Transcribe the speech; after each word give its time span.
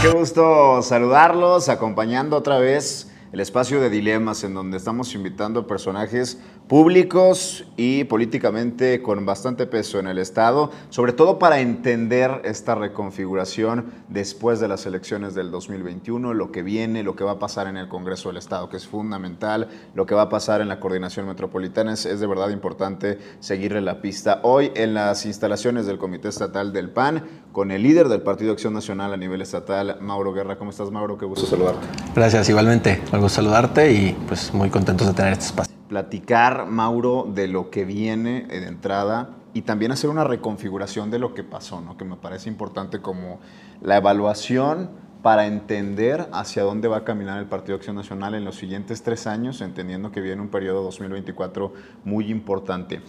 Qué 0.00 0.08
gusto 0.08 0.80
saludarlos, 0.80 1.68
acompañando 1.68 2.36
otra 2.36 2.58
vez 2.58 3.08
el 3.32 3.40
espacio 3.40 3.80
de 3.80 3.88
dilemas 3.88 4.44
en 4.44 4.52
donde 4.52 4.76
estamos 4.76 5.14
invitando 5.14 5.66
personajes 5.66 6.38
públicos 6.68 7.64
y 7.76 8.04
políticamente 8.04 9.02
con 9.02 9.24
bastante 9.24 9.66
peso 9.66 9.98
en 9.98 10.06
el 10.06 10.18
Estado, 10.18 10.70
sobre 10.90 11.12
todo 11.12 11.38
para 11.38 11.60
entender 11.60 12.42
esta 12.44 12.74
reconfiguración 12.74 13.86
después 14.08 14.60
de 14.60 14.68
las 14.68 14.84
elecciones 14.84 15.34
del 15.34 15.50
2021, 15.50 16.34
lo 16.34 16.52
que 16.52 16.62
viene, 16.62 17.02
lo 17.02 17.16
que 17.16 17.24
va 17.24 17.32
a 17.32 17.38
pasar 17.38 17.66
en 17.66 17.78
el 17.78 17.88
Congreso 17.88 18.28
del 18.28 18.36
Estado, 18.36 18.68
que 18.68 18.76
es 18.76 18.86
fundamental, 18.86 19.68
lo 19.94 20.04
que 20.04 20.14
va 20.14 20.22
a 20.22 20.28
pasar 20.28 20.60
en 20.60 20.68
la 20.68 20.78
coordinación 20.78 21.26
metropolitana, 21.26 21.94
es, 21.94 22.04
de 22.04 22.26
verdad 22.26 22.50
importante 22.50 23.18
seguirle 23.40 23.80
la 23.80 24.02
pista. 24.02 24.40
Hoy 24.42 24.70
en 24.74 24.94
las 24.94 25.24
instalaciones 25.24 25.86
del 25.86 25.98
Comité 25.98 26.28
Estatal 26.28 26.72
del 26.72 26.90
PAN, 26.90 27.24
con 27.52 27.70
el 27.70 27.82
líder 27.82 28.08
del 28.08 28.22
Partido 28.22 28.52
Acción 28.52 28.72
Nacional 28.72 29.12
a 29.12 29.16
nivel 29.16 29.42
estatal, 29.42 29.98
Mauro 30.00 30.32
Guerra. 30.32 30.56
¿Cómo 30.56 30.70
estás, 30.70 30.90
Mauro? 30.90 31.18
Qué 31.18 31.26
gusto 31.26 31.46
saludarte. 31.46 31.86
Gracias, 32.14 32.48
igualmente. 32.48 33.00
Algo 33.22 33.28
saludarte 33.28 33.92
y 33.92 34.16
pues 34.26 34.52
muy 34.52 34.68
contentos 34.68 35.06
de 35.06 35.14
tener 35.14 35.34
este 35.34 35.44
espacio 35.44 35.72
platicar, 35.88 36.66
Mauro, 36.66 37.30
de 37.32 37.46
lo 37.46 37.70
que 37.70 37.84
viene 37.84 38.46
de 38.48 38.66
entrada 38.66 39.36
y 39.54 39.62
también 39.62 39.92
hacer 39.92 40.10
una 40.10 40.24
reconfiguración 40.24 41.08
de 41.12 41.20
lo 41.20 41.32
que 41.32 41.44
pasó, 41.44 41.80
¿no? 41.80 41.96
que 41.96 42.04
me 42.04 42.16
parece 42.16 42.48
importante 42.48 43.00
como 43.00 43.38
la 43.80 43.98
evaluación 43.98 44.90
para 45.22 45.46
entender 45.46 46.28
hacia 46.32 46.64
dónde 46.64 46.88
va 46.88 46.96
a 46.96 47.04
caminar 47.04 47.38
el 47.38 47.46
Partido 47.46 47.76
Acción 47.76 47.94
Nacional 47.94 48.34
en 48.34 48.44
los 48.44 48.56
siguientes 48.56 49.04
tres 49.04 49.28
años, 49.28 49.60
entendiendo 49.60 50.10
que 50.10 50.20
viene 50.20 50.42
un 50.42 50.48
periodo 50.48 50.82
2024 50.82 51.72
muy 52.04 52.28
importante. 52.28 53.02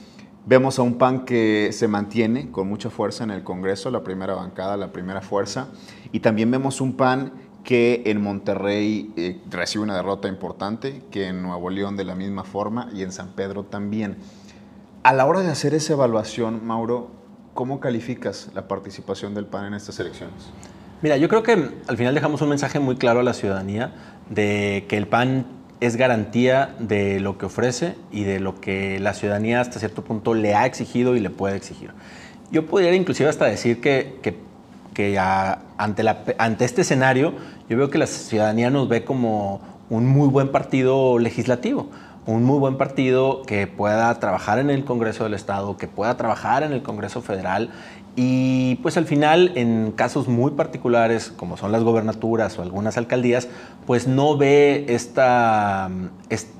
Vemos 0.45 0.77
a 0.77 0.84
un 0.84 0.99
PAN 0.99 1.26
que 1.26 1.71
se 1.71 1.88
mantiene 1.88 2.52
con 2.52 2.68
mucha 2.68 2.91
fuerza 2.91 3.23
en 3.23 3.32
el 3.32 3.43
Congreso, 3.43 3.90
la 3.90 4.04
primera 4.04 4.35
bancada, 4.35 4.77
la 4.77 4.91
primera 4.91 5.21
fuerza, 5.21 5.70
y 6.12 6.20
también 6.20 6.51
vemos 6.51 6.82
un 6.82 6.98
PAN 6.98 7.32
que 7.64 8.04
en 8.06 8.22
Monterrey 8.22 9.14
eh, 9.16 9.40
recibe 9.50 9.84
una 9.84 9.96
derrota 9.96 10.28
importante, 10.28 11.02
que 11.12 11.28
en 11.28 11.42
Nuevo 11.42 11.70
León 11.70 11.96
de 11.96 12.04
la 12.04 12.16
misma 12.16 12.44
forma 12.44 12.90
y 12.94 13.04
en 13.04 13.12
San 13.12 13.30
Pedro 13.30 13.64
también. 13.64 14.18
A 15.04 15.14
la 15.14 15.26
hora 15.26 15.42
de 15.42 15.50
hacer 15.52 15.74
esa 15.74 15.94
evaluación, 15.94 16.66
Mauro, 16.66 17.12
¿cómo 17.54 17.80
calificas 17.80 18.50
la 18.54 18.68
participación 18.68 19.34
del 19.34 19.46
PAN 19.46 19.66
en 19.66 19.74
estas 19.74 20.00
elecciones? 20.00 20.50
Mira, 21.02 21.18
yo 21.18 21.28
creo 21.28 21.44
que 21.44 21.72
al 21.88 21.98
final 21.98 22.16
dejamos 22.16 22.41
un 22.41 22.50
mensaje 22.50 22.80
muy 22.80 22.96
claro 22.96 23.20
a 23.20 23.24
la 23.24 23.34
ciudadanía 23.34 23.94
de 24.30 24.86
que 24.88 24.98
el 24.98 25.08
PAN 25.08 25.46
es 25.82 25.98
garantía 25.98 26.76
de 26.80 27.20
lo 27.20 27.38
que 27.38 27.46
ofrece 27.46 27.96
y 28.12 28.24
de 28.24 28.40
lo 28.40 28.62
que 28.62 29.00
la 29.00 29.14
ciudadanía 29.14 29.60
hasta 29.60 29.80
cierto 29.80 30.04
punto 30.04 30.34
le 30.34 30.56
ha 30.56 30.66
exigido 30.66 31.18
y 31.18 31.20
le 31.20 31.30
puede 31.30 31.58
exigir. 31.58 31.91
Yo 32.52 32.66
podría 32.66 32.94
inclusive 32.96 33.30
hasta 33.30 33.46
decir 33.46 33.82
que, 33.82 34.20
que 34.22 35.18
ante 35.18 36.66
este 36.66 36.82
escenario 36.82 37.34
yo 37.74 37.77
veo 37.79 37.90
que 37.90 37.98
la 37.98 38.05
ciudadanía 38.05 38.70
nos 38.70 38.88
ve 38.88 39.04
como 39.04 39.60
un 39.90 40.05
muy 40.05 40.27
buen 40.27 40.52
partido 40.52 41.18
legislativo, 41.18 41.88
un 42.27 42.43
muy 42.43 42.60
buen 42.60 42.77
partido 42.77 43.41
que 43.41 43.66
pueda 43.66 44.13
trabajar 44.20 44.60
en 44.60 44.70
el 44.70 44.85
Congreso 44.85 45.24
del 45.24 45.34
Estado, 45.34 45.76
que 45.76 45.88
pueda 45.88 46.16
trabajar 46.16 46.62
en 46.62 46.71
el 46.71 46.84
Congreso 46.84 47.24
Federal 47.24 47.71
y 48.16 48.76
pues 48.84 48.96
al 48.98 49.05
final 49.05 49.54
en 49.55 49.91
casos 49.91 50.27
muy 50.27 50.51
particulares 50.51 51.34
como 51.35 51.57
son 51.57 51.71
las 51.71 51.82
gobernaturas 51.82 52.60
o 52.60 52.62
algunas 52.62 52.96
alcaldías, 52.98 53.48
pues 53.88 54.07
no 54.07 54.38
ve 54.38 54.85
esta, 54.90 55.90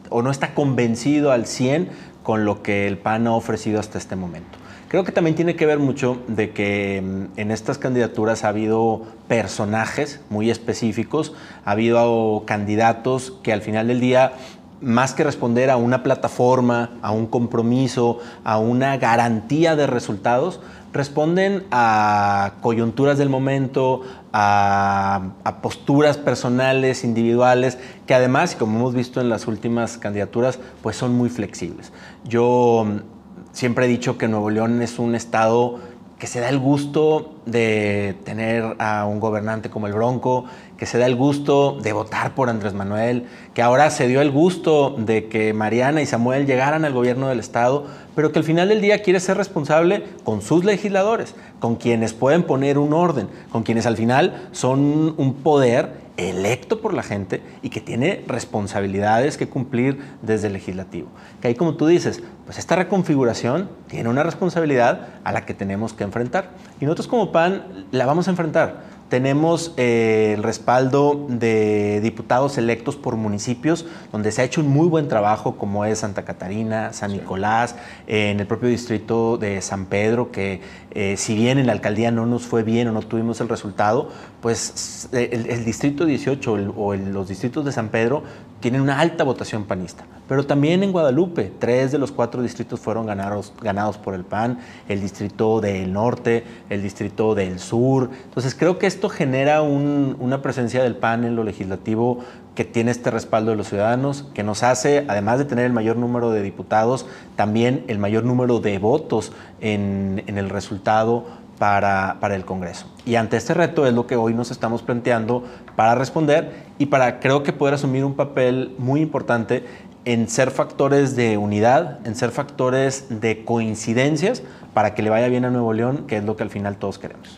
o 0.10 0.24
no 0.24 0.32
está 0.32 0.56
convencido 0.56 1.32
al 1.32 1.46
100 1.46 1.90
con 2.24 2.44
lo 2.44 2.64
que 2.64 2.88
el 2.88 2.98
PAN 2.98 3.28
ha 3.28 3.34
ofrecido 3.34 3.80
hasta 3.80 4.00
este 4.00 4.16
momento. 4.16 4.63
Creo 4.94 5.04
que 5.04 5.12
también 5.12 5.36
tiene 5.36 5.56
que 5.56 5.66
ver 5.66 5.80
mucho 5.80 6.20
de 6.28 6.52
que 6.52 7.02
mm, 7.02 7.40
en 7.40 7.50
estas 7.50 7.80
candidaturas 7.80 8.44
ha 8.44 8.50
habido 8.50 9.02
personajes 9.28 10.22
muy 10.30 10.52
específicos, 10.52 11.34
ha 11.66 11.72
habido 11.72 12.44
candidatos 12.46 13.34
que 13.42 13.52
al 13.54 13.64
final 13.64 13.88
del 13.88 14.00
día 14.00 14.34
más 14.82 15.16
que 15.16 15.24
responder 15.24 15.72
a 15.72 15.78
una 15.78 16.04
plataforma, 16.04 16.92
a 17.02 17.10
un 17.10 17.26
compromiso, 17.26 18.20
a 18.44 18.60
una 18.60 18.98
garantía 18.98 19.76
de 19.76 19.88
resultados, 19.88 20.60
responden 20.92 21.64
a 21.72 22.54
coyunturas 22.62 23.18
del 23.18 23.30
momento, 23.30 24.02
a, 24.32 25.32
posturas 25.64 26.18
personales, 26.18 27.04
individuales, 27.04 27.80
que 28.06 28.14
además, 28.14 28.56
como 28.56 28.78
hemos 28.78 28.94
visto 28.94 29.22
en 29.22 29.30
las 29.30 29.48
últimas 29.48 29.98
candidaturas, 29.98 30.60
pues 30.84 30.98
son 30.98 31.16
muy 31.16 31.30
flexibles. 31.30 31.92
Yo 32.26 32.86
mm, 32.86 33.13
Siempre 33.54 33.86
he 33.86 33.88
dicho 33.88 34.18
que 34.18 34.28
Nuevo 34.28 34.50
León 34.50 34.82
es 34.82 34.98
un 34.98 35.14
estado 35.14 35.80
que 36.18 36.26
se 36.26 36.40
da 36.40 36.50
el 36.50 36.58
gusto 36.58 37.36
de 37.46 38.16
tener 38.24 38.78
a 38.80 39.06
un 39.06 39.20
gobernante 39.20 39.70
como 39.70 39.86
el 39.86 39.94
Bronco, 39.94 40.46
que 40.76 40.88
se 40.88 40.98
da 40.98 41.06
el 41.06 41.16
gusto 41.16 41.78
de 41.80 41.94
votar 41.94 42.34
por 42.34 42.50
Andrés 42.50 42.74
Manuel, 42.74 43.28
que 43.54 43.62
ahora 43.62 43.92
se 43.92 44.08
dio 44.08 44.22
el 44.22 44.32
gusto 44.32 44.96
de 44.98 45.28
que 45.28 45.54
Mariana 45.54 46.02
y 46.02 46.08
Samuel 46.08 46.48
llegaran 46.48 46.84
al 46.84 46.94
gobierno 46.94 47.28
del 47.28 47.40
Estado, 47.40 47.86
pero 48.16 48.32
que 48.32 48.40
al 48.40 48.46
final 48.46 48.70
del 48.70 48.82
día 48.82 49.04
quiere 49.04 49.20
ser 49.20 49.38
responsable 49.38 50.04
con 50.24 50.42
sus 50.42 50.66
legisladores, 50.66 51.36
con 51.60 51.76
quienes 51.76 52.14
pueden 52.14 52.44
poner 52.44 52.80
un 52.80 52.94
orden, 52.94 53.28
con 53.52 53.62
quienes 53.62 53.86
al 53.86 53.98
final 53.98 54.48
son 54.52 55.14
un 55.18 55.34
poder 55.44 56.03
electo 56.18 56.80
por 56.80 56.94
la 56.94 57.04
gente 57.04 57.42
y 57.62 57.70
que 57.70 57.82
tiene 57.82 58.24
responsabilidades 58.28 59.38
que 59.38 59.50
cumplir 59.50 60.00
desde 60.22 60.48
el 60.48 60.54
legislativo. 60.54 61.08
Que 61.42 61.50
ahí 61.50 61.56
como 61.56 61.76
tú 61.76 61.88
dices, 61.88 62.22
pues 62.46 62.60
esta 62.60 62.76
reconfiguración 62.76 63.70
tiene 63.88 64.10
una 64.10 64.24
responsabilidad 64.24 65.08
a 65.24 65.32
la 65.32 65.46
que 65.46 65.54
tenemos 65.54 65.94
que 65.94 66.04
enfrentar. 66.04 66.52
Y 66.80 66.86
nosotros 66.86 67.08
como 67.08 67.32
PAN 67.32 67.88
la 67.92 68.06
vamos 68.06 68.28
a 68.28 68.32
enfrentar 68.32 68.93
tenemos 69.10 69.74
eh, 69.78 70.34
el 70.36 70.44
respaldo 70.44 71.26
de 71.30 72.00
diputados 72.02 72.58
electos 72.58 72.96
por 72.96 73.16
municipios, 73.16 73.86
donde 74.12 74.32
se 74.32 74.42
ha 74.42 74.46
hecho 74.46 74.62
un 74.62 74.70
muy 74.70 74.88
buen 74.88 75.08
trabajo, 75.08 75.58
como 75.58 75.86
es 75.86 76.00
Santa 76.00 76.26
Catarina, 76.26 76.94
San 76.94 77.12
Nicolás, 77.12 77.76
en 78.08 78.40
el 78.40 78.48
propio 78.48 78.70
distrito 78.70 79.38
de 79.38 79.62
San 79.62 79.86
Pedro, 79.86 80.32
que 80.32 80.62
eh, 80.92 81.16
si 81.18 81.36
bien 81.36 81.60
en 81.60 81.68
la 81.68 81.74
alcaldía 81.74 82.12
no 82.12 82.26
nos 82.26 82.44
fue 82.44 82.64
bien 82.64 82.88
o 82.88 82.92
no 82.92 83.02
tuvimos 83.02 83.40
el 83.42 83.50
resultado, 83.50 84.10
pues 84.42 85.10
el, 85.12 85.64
distrito 85.64 86.06
18 86.06 86.74
o 86.76 86.96
los 86.96 87.28
distritos 87.28 87.66
de 87.66 87.72
San 87.72 87.90
Pedro 87.90 88.24
tienen 88.60 88.82
una 88.82 89.00
alta 89.00 89.24
votación 89.24 89.66
panista. 89.66 90.06
Pero 90.28 90.46
también 90.46 90.84
en 90.84 90.92
Guadalupe, 90.92 91.52
tres 91.60 91.92
de 91.92 91.98
los 91.98 92.12
cuatro 92.12 92.42
distritos 92.42 92.80
fueron 92.80 93.06
ganados, 93.06 93.54
ganados 93.62 93.98
por 93.98 94.14
el 94.14 94.24
PAN, 94.24 94.60
el 94.88 95.02
distrito 95.02 95.60
del 95.60 95.92
norte, 95.92 96.44
el 96.70 96.82
distrito 96.82 97.36
del 97.36 97.60
sur. 97.60 98.10
Entonces 98.24 98.56
creo 98.56 98.80
que 98.80 98.88
esto 98.88 99.10
genera 99.10 99.62
una 99.62 100.42
presencia 100.42 100.82
del 100.82 100.96
PAN 100.96 101.26
en 101.26 101.36
lo 101.36 101.44
legislativo 101.44 102.20
que 102.56 102.64
tiene 102.64 102.92
este 102.92 103.10
respaldo 103.10 103.52
de 103.52 103.58
los 103.58 103.68
ciudadanos, 103.68 104.26
que 104.34 104.44
nos 104.44 104.64
hace, 104.64 105.06
además 105.08 105.40
de 105.40 105.46
tener 105.46 105.66
el 105.66 105.74
mayor 105.74 105.98
número 105.98 106.32
de 106.32 106.42
diputados, 106.42 107.06
también 107.36 107.84
el 107.88 107.98
mayor 107.98 108.24
número 108.24 108.60
de 108.60 108.78
votos 108.78 109.34
en, 109.60 110.24
en 110.28 110.38
el 110.38 110.50
resultado 110.50 111.26
para, 111.58 112.18
para, 112.20 112.36
el 112.36 112.46
Congreso. 112.46 112.88
Y 113.06 113.16
ante 113.16 113.38
este 113.38 113.54
reto 113.54 113.88
es 113.88 113.94
lo 113.94 114.06
que 114.06 114.16
hoy 114.16 114.34
nos 114.34 114.52
estamos 114.52 114.82
planteando 114.82 115.44
para 115.76 115.96
responder 115.96 116.66
y 116.78 116.88
para 116.88 117.20
creo 117.20 117.44
que 117.44 117.54
poder 117.54 117.76
asumir 117.76 118.04
un 118.06 118.16
papel 118.16 118.76
muy 118.78 119.02
importante 119.02 119.66
en 120.06 120.28
ser 120.28 120.52
factores 120.52 121.16
de 121.16 121.38
unidad, 121.38 122.06
en 122.06 122.16
ser 122.16 122.32
factores 122.32 123.06
de 123.22 123.46
coincidencias 123.46 124.44
para 124.74 124.96
que 124.96 125.02
le 125.02 125.10
vaya 125.10 125.28
bien 125.28 125.46
a 125.46 125.50
Nuevo 125.50 125.74
León, 125.74 126.06
que 126.08 126.18
es 126.18 126.24
lo 126.24 126.36
que 126.36 126.44
al 126.44 126.50
final 126.50 126.78
todos 126.78 127.00
queremos. 127.00 127.38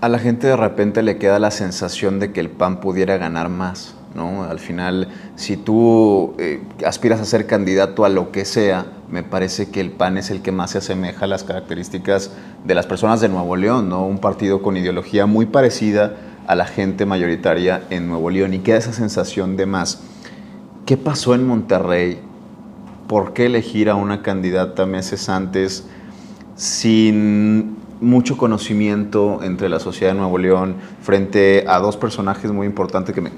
A 0.00 0.08
la 0.08 0.18
gente 0.18 0.46
de 0.46 0.56
repente 0.56 1.02
le 1.02 1.16
queda 1.16 1.38
la 1.38 1.50
sensación 1.50 2.20
de 2.20 2.32
que 2.32 2.40
el 2.40 2.50
PAN 2.50 2.80
pudiera 2.80 3.16
ganar 3.16 3.48
más. 3.48 3.94
¿no? 4.14 4.44
Al 4.44 4.58
final, 4.58 5.08
si 5.36 5.56
tú 5.56 6.34
eh, 6.38 6.62
aspiras 6.84 7.20
a 7.20 7.24
ser 7.24 7.46
candidato 7.46 8.04
a 8.04 8.08
lo 8.08 8.32
que 8.32 8.44
sea, 8.44 8.86
me 9.10 9.22
parece 9.22 9.70
que 9.70 9.80
el 9.80 9.90
PAN 9.90 10.18
es 10.18 10.30
el 10.30 10.42
que 10.42 10.52
más 10.52 10.70
se 10.70 10.78
asemeja 10.78 11.26
a 11.26 11.28
las 11.28 11.44
características 11.44 12.30
de 12.64 12.74
las 12.74 12.86
personas 12.86 13.20
de 13.20 13.28
Nuevo 13.28 13.56
León, 13.56 13.88
¿no? 13.88 14.06
Un 14.06 14.18
partido 14.18 14.62
con 14.62 14.76
ideología 14.76 15.26
muy 15.26 15.46
parecida 15.46 16.14
a 16.46 16.54
la 16.54 16.66
gente 16.66 17.06
mayoritaria 17.06 17.82
en 17.90 18.08
Nuevo 18.08 18.30
León 18.30 18.54
y 18.54 18.60
queda 18.60 18.78
esa 18.78 18.92
sensación 18.92 19.56
de 19.56 19.66
más. 19.66 20.00
¿Qué 20.86 20.96
pasó 20.96 21.34
en 21.34 21.44
Monterrey? 21.44 22.20
¿Por 23.08 23.32
qué 23.32 23.46
elegir 23.46 23.90
a 23.90 23.96
una 23.96 24.22
candidata 24.22 24.86
meses 24.86 25.28
antes 25.28 25.84
sin 26.54 27.76
mucho 28.00 28.36
conocimiento 28.36 29.40
entre 29.42 29.68
la 29.68 29.80
sociedad 29.80 30.12
de 30.12 30.18
Nuevo 30.18 30.38
León 30.38 30.76
frente 31.02 31.64
a 31.66 31.78
dos 31.78 31.96
personajes 31.96 32.52
muy 32.52 32.66
importantes 32.66 33.14
que 33.14 33.20
me, 33.20 33.30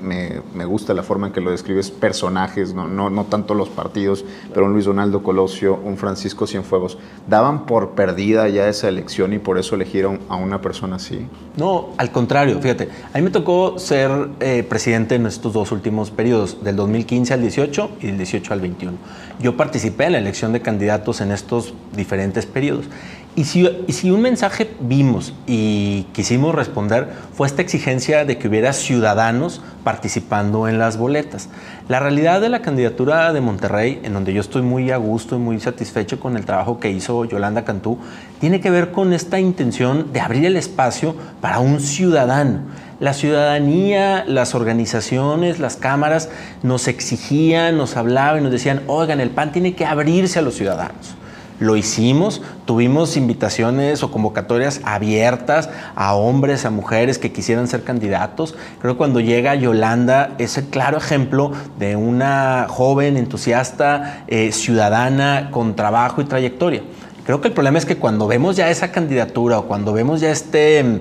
me, 0.55 0.65
gusta 0.65 0.95
la 0.95 1.03
forma 1.03 1.29
en 1.29 1.33
que 1.33 1.41
lo 1.41 1.51
describes, 1.51 1.91
personajes, 1.91 2.75
no, 2.75 2.89
no, 2.89 3.11
no, 3.11 3.25
tanto 3.25 3.55
los 3.55 3.69
partidos, 3.69 4.25
pero 4.53 4.67
un 4.67 4.73
Luis 4.73 4.85
Donaldo 4.85 5.23
Colosio, 5.23 5.79
un 5.85 5.97
Francisco 5.97 6.47
Cienfuegos, 6.47 6.99
¿daban 7.29 7.67
por 7.67 7.91
perdida 7.91 8.49
ya 8.49 8.69
esa 8.69 8.89
elección 8.89 9.33
y 9.33 9.39
por 9.39 9.59
eso 9.59 9.77
eligieron 9.77 10.21
a 10.29 10.37
una 10.37 10.61
persona 10.61 10.97
así? 10.97 11.27
No, 11.57 11.91
al 11.97 12.11
contrario, 12.11 12.61
fíjate, 12.61 12.89
a 13.13 13.19
mí 13.19 13.23
me 13.25 13.31
tocó 13.31 13.79
ser 13.79 14.11
eh, 14.41 14.65
presidente 14.69 15.15
en 15.15 15.27
estos 15.27 15.53
dos 15.53 15.73
últimos 15.73 16.11
periodos, 16.11 16.63
del 16.63 16.77
2015 16.77 17.35
al 17.35 17.43
18 17.43 17.91
y 18.01 18.07
del 18.07 18.17
18 18.19 18.53
al 18.53 18.61
21. 18.61 18.99
Yo 19.41 19.57
participé 19.57 20.07
en 20.07 20.13
la 20.13 20.19
elección 20.19 20.53
de 20.53 20.61
candidatos 20.61 21.21
en 21.21 21.31
estos 21.31 21.75
diferentes 21.95 22.47
periodos. 22.47 22.87
Y 23.37 23.45
si, 23.45 23.63
un 24.11 24.21
mensaje 24.21 24.65
mensaje 24.65 24.71
vimos 24.81 25.33
y 25.47 26.07
quisimos 26.13 26.55
responder 26.55 27.09
fue 27.35 27.47
esta 27.47 27.63
exigencia 27.63 28.25
de 28.25 28.37
que 28.37 28.49
hubiera 28.49 28.73
ciudadanos 28.73 29.61
participando 29.85 30.67
en 30.67 30.79
las 30.79 30.97
boletas. 30.99 31.49
La 31.89 32.01
realidad 32.01 32.41
de 32.41 32.49
la 32.49 32.63
candidatura 32.63 33.33
de 33.33 33.41
Monterrey, 33.41 34.01
en 34.03 34.13
donde 34.13 34.33
yo 34.33 34.41
estoy 34.41 34.63
muy 34.63 34.91
a 34.91 34.97
gusto 34.97 35.37
y 35.37 35.39
muy 35.39 35.61
satisfecho 35.61 36.19
con 36.19 36.37
el 36.37 36.45
trabajo 36.45 36.81
que 36.81 36.91
hizo 36.91 37.25
Yolanda 37.27 37.65
Cantú, 37.65 37.99
tiene 38.41 38.61
que 38.61 38.71
ver 38.71 38.91
con 38.91 39.13
esta 39.13 39.39
intención 39.39 40.13
de 40.13 40.21
abrir 40.21 40.45
el 40.45 40.57
espacio 40.57 41.15
para 41.41 41.61
un 41.61 41.81
ciudadano. 41.81 42.61
La 42.99 43.13
ciudadanía, 43.13 44.25
las 44.27 44.57
organizaciones, 44.57 45.61
las 45.61 45.77
cámaras 45.77 46.29
nos 46.65 46.89
exigían, 46.89 47.77
nos 47.77 47.97
hablaban 47.97 48.41
y 48.41 48.43
nos 48.43 48.53
decían, 48.53 48.83
oigan, 48.89 49.21
el 49.21 49.31
PAN 49.31 49.53
tiene 49.53 49.75
que 49.75 49.87
abrirse 49.87 50.41
a 50.41 50.43
los 50.43 50.55
ciudadanos. 50.55 51.15
Lo 51.61 51.77
hicimos, 51.77 52.41
tuvimos 52.67 53.17
invitaciones 53.17 54.05
o 54.05 54.13
convocatorias 54.13 54.81
abiertas 54.85 55.69
a 55.97 56.15
hombres, 56.15 56.65
a 56.65 56.71
mujeres 56.71 57.19
que 57.19 57.33
quisieran 57.33 57.67
ser 57.67 57.83
candidatos. 57.83 58.55
Creo 58.81 58.95
que 58.95 58.99
cuando 58.99 59.19
llega 59.19 59.57
Yolanda 59.57 60.35
es 60.39 60.57
el 60.57 60.67
claro 60.67 60.99
ejemplo 60.99 61.51
de 61.79 61.97
una 61.97 62.67
joven, 62.69 63.17
entusiasta, 63.17 64.25
eh, 64.29 64.53
ciudadana 64.53 65.51
con 65.51 65.75
trabajo 65.75 66.21
y 66.21 66.27
trayectoria. 66.27 66.83
Creo 67.27 67.41
que 67.41 67.49
el 67.49 67.55
problema 67.55 67.79
es 67.79 67.87
que 67.87 67.97
cuando 67.97 68.29
vemos 68.29 68.57
ya 68.57 68.71
esa 68.71 68.93
candidatura 68.93 69.59
o 69.59 69.67
cuando 69.67 69.93
vemos 69.93 70.21
ya 70.21 70.31
este, 70.31 71.01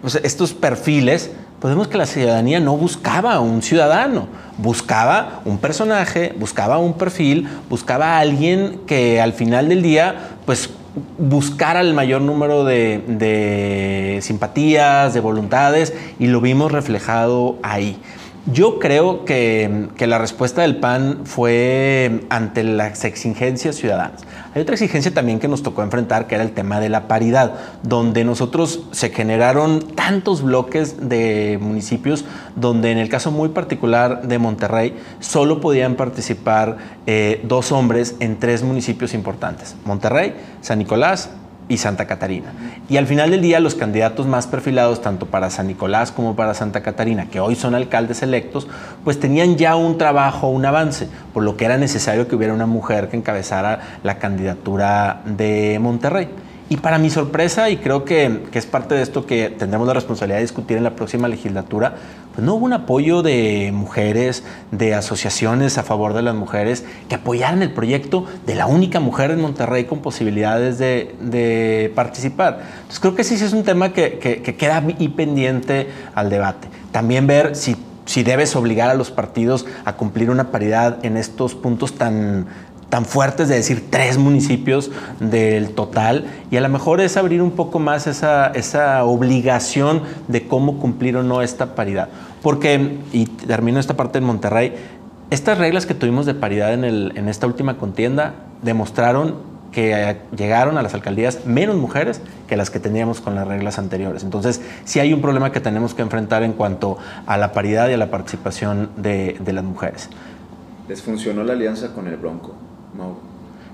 pues, 0.00 0.18
estos 0.24 0.54
perfiles, 0.54 1.30
podemos 1.60 1.88
que 1.88 1.98
la 1.98 2.06
ciudadanía 2.06 2.58
no 2.58 2.76
buscaba 2.76 3.38
un 3.40 3.62
ciudadano, 3.62 4.26
buscaba 4.58 5.40
un 5.44 5.58
personaje, 5.58 6.34
buscaba 6.38 6.78
un 6.78 6.94
perfil, 6.94 7.48
buscaba 7.68 8.16
a 8.16 8.18
alguien 8.18 8.80
que 8.86 9.20
al 9.20 9.32
final 9.32 9.68
del 9.68 9.82
día, 9.82 10.30
pues 10.46 10.70
buscara 11.18 11.80
el 11.82 11.94
mayor 11.94 12.22
número 12.22 12.64
de 12.64 14.18
simpatías, 14.22 15.14
de 15.14 15.20
voluntades, 15.20 15.94
y 16.18 16.26
lo 16.26 16.40
vimos 16.40 16.72
reflejado 16.72 17.58
ahí. 17.62 17.98
Yo 18.46 18.78
creo 18.78 19.26
que, 19.26 19.88
la 19.98 20.18
respuesta 20.18 20.62
del 20.62 20.76
PAN 20.76 21.20
fue 21.24 22.24
ante 22.30 22.64
las 22.64 23.04
exigencias 23.04 23.76
ciudadanas. 23.76 24.22
Hay 24.54 24.62
otra 24.62 24.74
exigencia 24.74 25.12
también 25.12 25.38
que 25.38 25.46
nos 25.46 25.62
tocó 25.62 25.82
enfrentar, 25.82 26.26
que 26.26 26.36
era 26.36 26.44
el 26.44 26.52
tema 26.52 26.80
de 26.80 26.88
la 26.88 27.06
paridad, 27.06 27.54
donde 27.82 28.24
nosotros 28.24 28.80
se 28.92 29.10
generaron 29.10 29.80
tantos 29.94 30.42
bloques 30.42 31.08
de 31.08 31.58
municipios, 31.60 32.24
donde 32.56 32.90
en 32.90 32.98
el 32.98 33.10
caso 33.10 33.30
muy 33.30 33.50
particular 33.50 34.26
de 34.26 34.38
Monterrey, 34.38 34.96
solo 35.20 35.60
podían 35.60 35.96
participar 35.96 36.78
eh, 37.06 37.42
dos 37.44 37.72
hombres 37.72 38.16
en 38.20 38.38
tres 38.38 38.62
municipios 38.62 39.12
importantes, 39.12 39.76
Monterrey, 39.84 40.34
San 40.62 40.78
Nicolás 40.78 41.30
y 41.70 41.78
Santa 41.78 42.06
Catarina. 42.06 42.52
Y 42.88 42.98
al 42.98 43.06
final 43.06 43.30
del 43.30 43.40
día, 43.40 43.60
los 43.60 43.76
candidatos 43.76 44.26
más 44.26 44.48
perfilados, 44.48 45.00
tanto 45.00 45.26
para 45.26 45.48
San 45.48 45.68
Nicolás 45.68 46.10
como 46.10 46.34
para 46.34 46.52
Santa 46.52 46.82
Catarina, 46.82 47.30
que 47.30 47.38
hoy 47.40 47.54
son 47.54 47.76
alcaldes 47.76 48.22
electos, 48.22 48.66
pues 49.04 49.20
tenían 49.20 49.56
ya 49.56 49.76
un 49.76 49.96
trabajo, 49.96 50.48
un 50.48 50.66
avance, 50.66 51.08
por 51.32 51.44
lo 51.44 51.56
que 51.56 51.64
era 51.64 51.78
necesario 51.78 52.26
que 52.26 52.34
hubiera 52.34 52.52
una 52.52 52.66
mujer 52.66 53.08
que 53.08 53.16
encabezara 53.16 53.98
la 54.02 54.18
candidatura 54.18 55.22
de 55.24 55.78
Monterrey. 55.80 56.28
Y 56.70 56.76
para 56.76 56.98
mi 56.98 57.10
sorpresa, 57.10 57.68
y 57.68 57.78
creo 57.78 58.04
que, 58.04 58.42
es 58.52 58.66
parte 58.66 58.94
de 58.94 59.02
esto 59.02 59.26
que 59.26 59.50
tendremos 59.50 59.88
la 59.88 59.94
responsabilidad 59.94 60.38
de 60.38 60.42
discutir 60.42 60.76
en 60.76 60.84
la 60.84 60.94
próxima 60.94 61.26
legislatura, 61.26 61.94
pues 62.34 62.44
no 62.44 62.54
hubo 62.54 62.64
un 62.64 62.72
apoyo 62.72 63.22
de 63.22 63.70
mujeres, 63.72 64.44
de 64.70 64.94
asociaciones 64.94 65.78
a 65.78 65.82
favor 65.82 66.14
de 66.14 66.22
las 66.22 66.34
mujeres 66.34 66.84
que 67.08 67.16
apoyaran 67.16 67.62
el 67.62 67.72
proyecto 67.72 68.26
de 68.46 68.54
la 68.54 68.66
única 68.66 69.00
mujer 69.00 69.30
en 69.30 69.40
Monterrey 69.40 69.84
con 69.84 70.00
posibilidades 70.00 70.78
de, 70.78 71.92
participar. 71.94 72.60
Entonces 72.72 73.00
creo 73.00 73.14
que 73.14 73.24
sí, 73.24 73.36
sí 73.36 73.44
es 73.44 73.52
un 73.52 73.64
tema 73.64 73.92
que, 73.92 74.18
queda 74.58 74.82
y 74.98 75.08
pendiente 75.08 75.88
al 76.14 76.30
debate. 76.30 76.68
También 76.92 77.26
ver 77.26 77.56
si 77.56 77.76
si 78.10 78.24
debes 78.24 78.56
obligar 78.56 78.90
a 78.90 78.94
los 78.94 79.12
partidos 79.12 79.66
a 79.84 79.92
cumplir 79.92 80.30
una 80.30 80.50
paridad 80.50 80.98
en 81.04 81.16
estos 81.16 81.54
puntos 81.54 81.94
tan 81.94 82.46
tan 82.90 83.04
fuertes 83.06 83.48
de 83.48 83.54
decir 83.54 83.86
tres 83.88 84.18
municipios 84.18 84.90
del 85.20 85.70
total 85.70 86.26
y 86.50 86.56
a 86.56 86.60
lo 86.60 86.68
mejor 86.68 87.00
es 87.00 87.16
abrir 87.16 87.40
un 87.40 87.52
poco 87.52 87.78
más 87.78 88.06
esa, 88.06 88.48
esa 88.48 89.04
obligación 89.04 90.02
de 90.28 90.46
cómo 90.46 90.78
cumplir 90.78 91.16
o 91.16 91.22
no 91.22 91.40
esta 91.40 91.74
paridad. 91.74 92.08
Porque, 92.42 92.98
y 93.12 93.26
termino 93.26 93.78
esta 93.78 93.96
parte 93.96 94.18
en 94.18 94.24
Monterrey, 94.24 94.74
estas 95.30 95.58
reglas 95.58 95.86
que 95.86 95.94
tuvimos 95.94 96.26
de 96.26 96.34
paridad 96.34 96.74
en, 96.74 96.84
el, 96.84 97.12
en 97.14 97.28
esta 97.28 97.46
última 97.46 97.76
contienda 97.76 98.34
demostraron 98.62 99.48
que 99.70 100.16
llegaron 100.36 100.76
a 100.76 100.82
las 100.82 100.94
alcaldías 100.94 101.46
menos 101.46 101.76
mujeres 101.76 102.20
que 102.48 102.56
las 102.56 102.70
que 102.70 102.80
teníamos 102.80 103.20
con 103.20 103.36
las 103.36 103.46
reglas 103.46 103.78
anteriores. 103.78 104.24
Entonces, 104.24 104.60
sí 104.84 104.98
hay 104.98 105.12
un 105.12 105.20
problema 105.20 105.52
que 105.52 105.60
tenemos 105.60 105.94
que 105.94 106.02
enfrentar 106.02 106.42
en 106.42 106.54
cuanto 106.54 106.98
a 107.26 107.36
la 107.36 107.52
paridad 107.52 107.88
y 107.88 107.92
a 107.92 107.96
la 107.96 108.10
participación 108.10 108.90
de, 108.96 109.36
de 109.38 109.52
las 109.52 109.62
mujeres. 109.62 110.08
¿Les 110.88 111.00
funcionó 111.00 111.44
la 111.44 111.52
alianza 111.52 111.94
con 111.94 112.08
el 112.08 112.16
Bronco? 112.16 112.56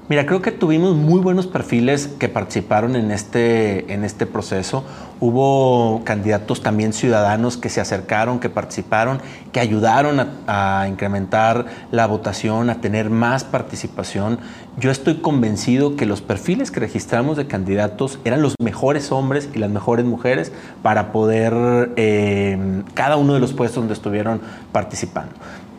Mira, 0.09 0.25
creo 0.25 0.41
que 0.41 0.53
tuvimos 0.53 0.95
muy 0.95 1.21
buenos 1.21 1.49
perfiles 1.49 2.07
que 2.07 2.29
participaron 2.29 2.95
en 2.95 3.11
este, 3.11 3.93
en 3.93 4.05
este 4.05 4.25
proceso. 4.25 4.85
Hubo 5.19 6.05
candidatos 6.05 6.63
también 6.63 6.93
ciudadanos 6.93 7.57
que 7.57 7.69
se 7.71 7.81
acercaron, 7.81 8.39
que 8.39 8.49
participaron, 8.49 9.19
que 9.51 9.59
ayudaron 9.59 10.21
a, 10.21 10.83
a, 10.83 10.87
incrementar 10.87 11.67
la 11.91 12.07
votación, 12.07 12.71
a 12.71 12.81
tener 12.81 13.11
más 13.11 13.43
participación. 13.43 14.39
Yo 14.79 14.93
estoy 14.93 15.17
convencido 15.17 15.97
que 15.97 16.07
los 16.07 16.21
perfiles 16.21 16.71
que 16.71 16.79
registramos 16.79 17.37
de 17.37 17.49
candidatos 17.49 18.21
eran 18.25 18.43
los 18.43 18.55
mejores 18.63 19.11
hombres 19.11 19.49
y 19.55 19.59
las 19.59 19.71
mejores 19.71 20.07
mujeres 20.07 20.53
para 20.85 21.11
poder 21.11 21.91
eh, 21.97 22.85
cada 22.95 23.17
uno 23.17 23.35
de 23.35 23.41
los 23.41 23.53
puestos 23.53 23.83
donde 23.83 23.95
estuvieron 23.95 24.41
participando. 24.71 25.33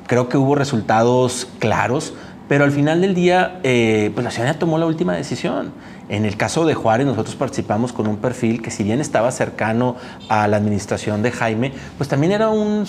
Creo 0.07 0.29
que 0.29 0.37
hubo 0.37 0.55
resultados 0.55 1.49
claros 1.59 2.13
pero 2.47 2.63
al 2.63 2.71
final 2.71 3.01
del 3.01 3.13
día, 3.13 3.59
eh, 3.63 4.11
pues 4.13 4.23
la 4.23 4.31
ciudadanía 4.31 4.59
tomó 4.59 4.77
la 4.77 4.85
última 4.85 5.15
decisión. 5.15 5.71
En 6.09 6.23
el 6.23 6.37
caso 6.37 6.65
de 6.65 6.73
Juárez, 6.73 7.05
nosotros 7.05 7.35
participamos 7.35 7.91
con 7.91 8.07
un 8.07 8.15
perfil 8.15 8.61
que 8.61 8.71
si 8.71 8.83
bien 8.83 9.01
estaba 9.01 9.29
cercano 9.29 9.97
a 10.29 10.47
la 10.47 10.55
administración 10.55 11.21
de 11.21 11.31
Jaime, 11.31 11.73
pues 11.97 12.07
también 12.07 12.31
era 12.31 12.47
un, 12.47 12.85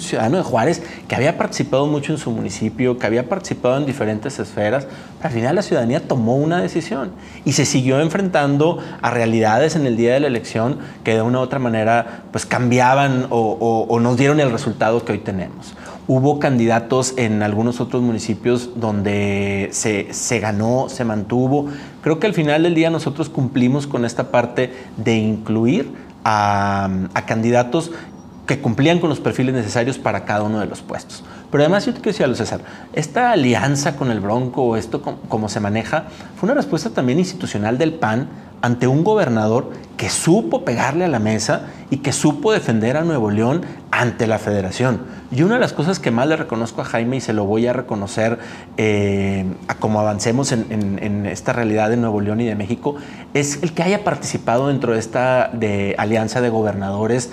ciudadano 0.00 0.38
de 0.38 0.42
Juárez 0.42 0.82
que 1.06 1.14
había 1.14 1.36
participado 1.36 1.86
mucho 1.86 2.12
en 2.12 2.18
su 2.18 2.30
municipio, 2.30 2.98
que 2.98 3.06
había 3.06 3.28
participado 3.28 3.76
en 3.76 3.84
diferentes 3.84 4.38
esferas. 4.38 4.86
Al 5.22 5.30
final 5.30 5.56
la 5.56 5.62
ciudadanía 5.62 6.00
tomó 6.08 6.36
una 6.36 6.62
decisión 6.62 7.12
y 7.44 7.52
se 7.52 7.66
siguió 7.66 8.00
enfrentando 8.00 8.78
a 9.02 9.10
realidades 9.10 9.76
en 9.76 9.84
el 9.84 9.98
día 9.98 10.14
de 10.14 10.20
la 10.20 10.28
elección 10.28 10.78
que 11.04 11.14
de 11.14 11.20
una 11.20 11.40
u 11.40 11.42
otra 11.42 11.58
manera 11.58 12.22
pues 12.32 12.46
cambiaban 12.46 13.26
o 13.28 13.98
nos 14.00 14.16
dieron 14.16 14.40
el 14.40 14.50
resultado 14.50 15.04
que 15.04 15.12
hoy 15.12 15.18
tenemos. 15.18 15.74
Hubo 16.14 16.38
candidatos 16.38 17.14
en 17.16 17.42
algunos 17.42 17.80
otros 17.80 18.02
municipios 18.02 18.68
donde 18.76 19.70
se, 19.72 20.40
ganó, 20.40 20.90
se 20.90 21.06
mantuvo. 21.06 21.68
Creo 22.02 22.20
que 22.20 22.26
al 22.26 22.34
final 22.34 22.64
del 22.64 22.74
día 22.74 22.90
nosotros 22.90 23.30
cumplimos 23.30 23.86
con 23.86 24.04
esta 24.04 24.30
parte 24.30 24.74
de 24.98 25.16
incluir 25.16 25.90
a, 26.22 27.08
candidatos 27.26 27.92
que 28.46 28.60
cumplían 28.60 28.98
con 28.98 29.08
los 29.08 29.20
perfiles 29.20 29.54
necesarios 29.54 29.96
para 29.96 30.26
cada 30.26 30.42
uno 30.42 30.60
de 30.60 30.66
los 30.66 30.82
puestos. 30.82 31.24
Pero 31.50 31.62
además 31.62 31.86
yo 31.86 31.94
te 31.94 32.02
quiero 32.02 32.28
decir 32.28 32.36
César, 32.36 32.60
esta 32.92 33.32
alianza 33.32 33.96
con 33.96 34.10
el 34.10 34.20
Bronco, 34.20 34.76
esto 34.76 35.00
como 35.00 35.48
se 35.48 35.60
maneja, 35.60 36.08
fue 36.36 36.46
una 36.46 36.54
respuesta 36.54 36.90
también 36.90 37.20
institucional 37.20 37.78
del 37.78 37.94
PAN 37.94 38.28
ante 38.62 38.86
un 38.86 39.04
gobernador 39.04 39.70
que 39.96 40.08
supo 40.08 40.64
pegarle 40.64 41.04
a 41.04 41.08
la 41.08 41.18
mesa 41.18 41.66
y 41.90 41.98
que 41.98 42.12
supo 42.12 42.52
defender 42.52 42.96
a 42.96 43.02
Nuevo 43.02 43.30
León 43.30 43.62
ante 43.90 44.26
la 44.26 44.38
federación. 44.38 45.00
Y 45.30 45.42
una 45.42 45.54
de 45.54 45.60
las 45.60 45.72
cosas 45.72 45.98
que 45.98 46.10
más 46.10 46.26
le 46.26 46.36
reconozco 46.36 46.80
a 46.80 46.84
Jaime 46.84 47.16
y 47.16 47.20
se 47.20 47.32
lo 47.32 47.44
voy 47.44 47.66
a 47.66 47.72
reconocer 47.72 48.38
eh, 48.76 49.44
a 49.68 49.74
como 49.74 50.00
avancemos 50.00 50.52
en, 50.52 51.26
esta 51.26 51.52
realidad 51.52 51.90
de 51.90 51.96
Nuevo 51.96 52.20
León 52.20 52.40
y 52.40 52.46
de 52.46 52.54
México, 52.54 52.96
es 53.34 53.62
el 53.62 53.72
que 53.74 53.82
haya 53.82 54.04
participado 54.04 54.68
dentro 54.68 54.92
de 54.92 54.98
esta 54.98 55.52
alianza 55.98 56.40
de 56.40 56.48
gobernadores 56.48 57.30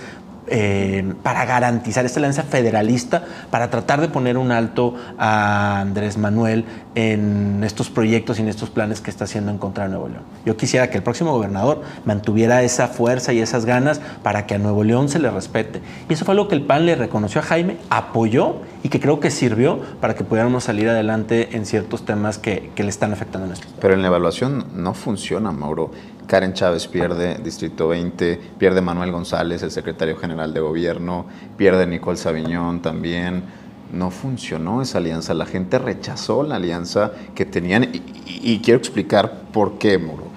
eh, 0.50 1.14
para 1.24 1.46
garantizar 1.46 2.06
esta 2.06 2.20
alianza 2.20 2.44
federalista, 2.44 3.24
para 3.52 3.70
tratar 3.70 4.02
de 4.02 4.08
poner 4.08 4.38
un 4.38 4.52
alto 4.52 4.96
a 5.18 5.80
Andrés 5.80 6.18
Manuel 6.18 6.66
en 6.96 7.64
estos 7.64 7.90
proyectos 7.90 8.40
y 8.40 8.42
en 8.42 8.48
estos 8.48 8.70
planes 8.70 9.02
que 9.02 9.10
está 9.10 9.26
haciendo 9.26 9.52
en 9.52 9.58
contra 9.58 9.86
de 9.86 9.92
Nuevo 9.92 10.10
León. 10.10 10.24
Yo 10.46 10.58
quisiera 10.58 10.90
que 10.90 10.98
el 10.98 11.04
próximo 11.04 11.32
gobernador 11.32 11.82
mantuviera 12.06 12.64
esa 12.64 12.88
fuerza 12.88 13.34
y 13.34 13.40
esas 13.40 13.66
ganas 13.66 14.02
para 14.24 14.46
que 14.46 14.56
a 14.56 14.58
Nuevo 14.58 14.84
León 14.84 15.10
se 15.10 15.20
le 15.20 15.30
respete. 15.30 15.82
Y 16.10 16.14
eso 16.14 16.26
fue 16.26 16.34
algo 16.34 16.48
que 16.48 16.56
el 16.56 16.64
PAN 16.64 16.86
le 16.86 16.96
reconoció 16.96 17.42
a 17.42 17.44
Jaime, 17.44 17.78
apoyó 17.90 18.56
y 18.84 18.90
que 18.90 19.00
creo 19.00 19.20
que 19.20 19.32
sirvió 19.32 19.80
para 20.00 20.16
que 20.16 20.24
pudiéramos 20.24 20.64
salir 20.64 20.90
adelante 20.90 21.56
en 21.56 21.66
ciertos 21.66 22.06
temas 22.06 22.38
que, 22.38 22.72
le 22.76 22.88
están 22.88 23.12
afectando 23.12 23.46
a 23.46 23.48
nuestro 23.50 23.70
Pero 23.82 23.94
en 23.94 24.02
la 24.02 24.08
evaluación 24.08 24.66
no 24.74 24.94
funciona, 24.94 25.52
Mauro. 25.52 25.92
Karen 26.30 26.54
Chávez 26.54 26.88
pierde 26.88 27.40
Distrito 27.44 27.88
20, 27.88 28.40
pierde 28.60 28.82
Manuel 28.82 29.12
González, 29.12 29.64
el 29.64 29.72
secretario 29.72 30.16
general 30.16 30.54
de 30.54 30.60
gobierno, 30.60 31.26
pierde 31.58 31.88
Nicole 31.88 32.18
Sabiñón 32.18 32.84
también. 32.84 33.42
No 33.92 34.12
funcionó 34.12 34.84
esa 34.84 35.00
alianza, 35.00 35.34
la 35.34 35.48
gente 35.48 35.80
rechazó 35.80 36.44
la 36.44 36.58
alianza 36.58 37.14
que 37.34 37.46
tenían 37.46 37.90
y, 38.28 38.60
quiero 38.60 38.78
explicar 38.78 39.46
por 39.52 39.80
qué, 39.80 39.98
Moro. 39.98 40.29